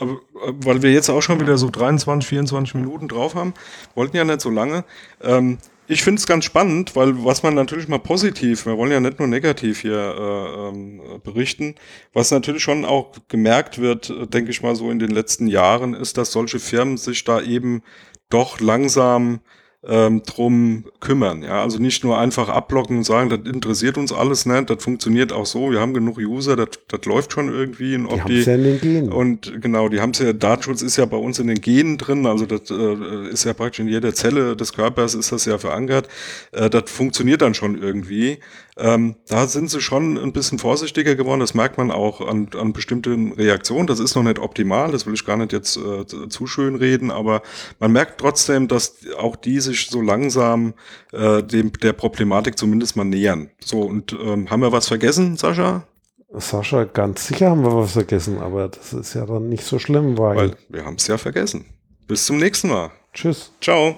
weil 0.63 0.81
wir 0.81 0.93
jetzt 0.93 1.09
auch 1.09 1.21
schon 1.21 1.41
wieder 1.41 1.57
so 1.57 1.69
23, 1.69 2.29
24 2.29 2.75
Minuten 2.75 3.09
drauf 3.09 3.35
haben, 3.35 3.53
wollten 3.95 4.15
ja 4.15 4.23
nicht 4.23 4.39
so 4.39 4.49
lange. 4.49 4.85
Ähm, 5.21 5.57
ich 5.87 6.03
finde 6.03 6.19
es 6.19 6.27
ganz 6.27 6.45
spannend, 6.45 6.95
weil 6.95 7.23
was 7.23 7.43
man 7.43 7.53
natürlich 7.53 7.87
mal 7.87 7.99
positiv, 7.99 8.65
wir 8.65 8.77
wollen 8.77 8.91
ja 8.91 8.99
nicht 8.99 9.19
nur 9.19 9.27
negativ 9.27 9.81
hier 9.81 9.93
äh, 9.97 10.69
ähm, 10.69 11.21
berichten, 11.23 11.75
was 12.13 12.31
natürlich 12.31 12.63
schon 12.63 12.85
auch 12.85 13.13
gemerkt 13.27 13.79
wird, 13.79 14.09
äh, 14.09 14.27
denke 14.27 14.51
ich 14.51 14.61
mal 14.61 14.75
so 14.75 14.89
in 14.89 14.99
den 14.99 15.11
letzten 15.11 15.47
Jahren, 15.47 15.93
ist, 15.93 16.17
dass 16.17 16.31
solche 16.31 16.59
Firmen 16.59 16.97
sich 16.97 17.23
da 17.23 17.41
eben 17.41 17.83
doch 18.29 18.59
langsam 18.59 19.41
ähm, 19.87 20.23
drum 20.23 20.85
kümmern. 20.99 21.43
Ja, 21.43 21.61
also 21.61 21.79
nicht 21.79 22.03
nur 22.03 22.17
einfach 22.17 22.49
abblocken 22.49 22.97
und 22.97 23.03
sagen, 23.03 23.29
das 23.29 23.39
interessiert 23.51 23.97
uns 23.97 24.11
alles 24.11 24.45
nicht, 24.45 24.69
das 24.69 24.83
funktioniert 24.83 25.31
auch 25.31 25.45
so, 25.45 25.71
wir 25.71 25.79
haben 25.79 25.93
genug 25.93 26.17
User, 26.17 26.55
das, 26.55 26.69
das 26.87 27.05
läuft 27.05 27.33
schon 27.33 27.53
irgendwie. 27.53 27.95
Und, 27.95 28.27
die, 28.27 28.35
die 28.35 28.41
ja 28.41 28.55
in 28.55 28.63
den 28.63 28.81
Genen. 28.81 29.11
und 29.11 29.61
genau, 29.61 29.89
die 29.89 30.01
haben 30.01 30.11
es 30.11 30.19
ja, 30.19 30.33
Datenschutz 30.33 30.81
ist 30.81 30.97
ja 30.97 31.05
bei 31.05 31.17
uns 31.17 31.39
in 31.39 31.47
den 31.47 31.61
Genen 31.61 31.97
drin, 31.97 32.25
also 32.25 32.45
das 32.45 32.69
äh, 32.71 33.29
ist 33.29 33.45
ja 33.45 33.53
praktisch 33.53 33.79
in 33.79 33.87
jeder 33.87 34.13
Zelle 34.13 34.55
des 34.55 34.73
Körpers 34.73 35.13
ist 35.13 35.31
das 35.31 35.45
ja 35.45 35.57
verankert. 35.57 36.07
Äh, 36.51 36.69
das 36.69 36.89
funktioniert 36.89 37.41
dann 37.41 37.53
schon 37.53 37.81
irgendwie. 37.81 38.39
Ähm, 38.77 39.15
da 39.27 39.47
sind 39.47 39.69
sie 39.69 39.79
schon 39.79 40.17
ein 40.17 40.33
bisschen 40.33 40.59
vorsichtiger 40.59 41.15
geworden. 41.15 41.39
Das 41.39 41.53
merkt 41.53 41.77
man 41.77 41.91
auch 41.91 42.19
an, 42.19 42.49
an 42.59 42.73
bestimmten 42.73 43.31
Reaktionen. 43.31 43.87
Das 43.87 43.99
ist 43.99 44.15
noch 44.15 44.23
nicht 44.23 44.39
optimal. 44.39 44.91
Das 44.91 45.05
will 45.05 45.13
ich 45.13 45.25
gar 45.25 45.37
nicht 45.37 45.53
jetzt 45.53 45.77
äh, 45.77 46.05
zu 46.05 46.45
schön 46.45 46.75
reden, 46.75 47.09
aber 47.09 47.41
man 47.79 47.93
merkt 47.93 48.19
trotzdem, 48.19 48.67
dass 48.67 48.97
auch 49.17 49.37
die 49.37 49.61
sich 49.61 49.87
so 49.89 50.01
langsam 50.01 50.73
äh, 51.13 51.41
dem 51.41 51.71
der 51.73 51.93
Problematik 51.93 52.57
zumindest 52.57 52.97
mal 52.97 53.05
nähern. 53.05 53.49
So 53.63 53.81
und 53.81 54.11
ähm, 54.13 54.49
haben 54.49 54.61
wir 54.61 54.73
was 54.73 54.87
vergessen, 54.87 55.37
Sascha? 55.37 55.87
Sascha, 56.33 56.83
ganz 56.83 57.27
sicher 57.27 57.51
haben 57.51 57.63
wir 57.63 57.75
was 57.75 57.93
vergessen, 57.93 58.39
aber 58.39 58.67
das 58.67 58.91
ist 58.91 59.13
ja 59.13 59.25
dann 59.25 59.47
nicht 59.47 59.63
so 59.63 59.79
schlimm, 59.79 60.17
weil, 60.17 60.35
weil 60.35 60.57
wir 60.67 60.83
haben 60.83 60.95
es 60.95 61.07
ja 61.07 61.17
vergessen. 61.17 61.65
Bis 62.07 62.25
zum 62.25 62.37
nächsten 62.37 62.67
Mal. 62.67 62.91
Tschüss. 63.13 63.51
Ciao. 63.61 63.97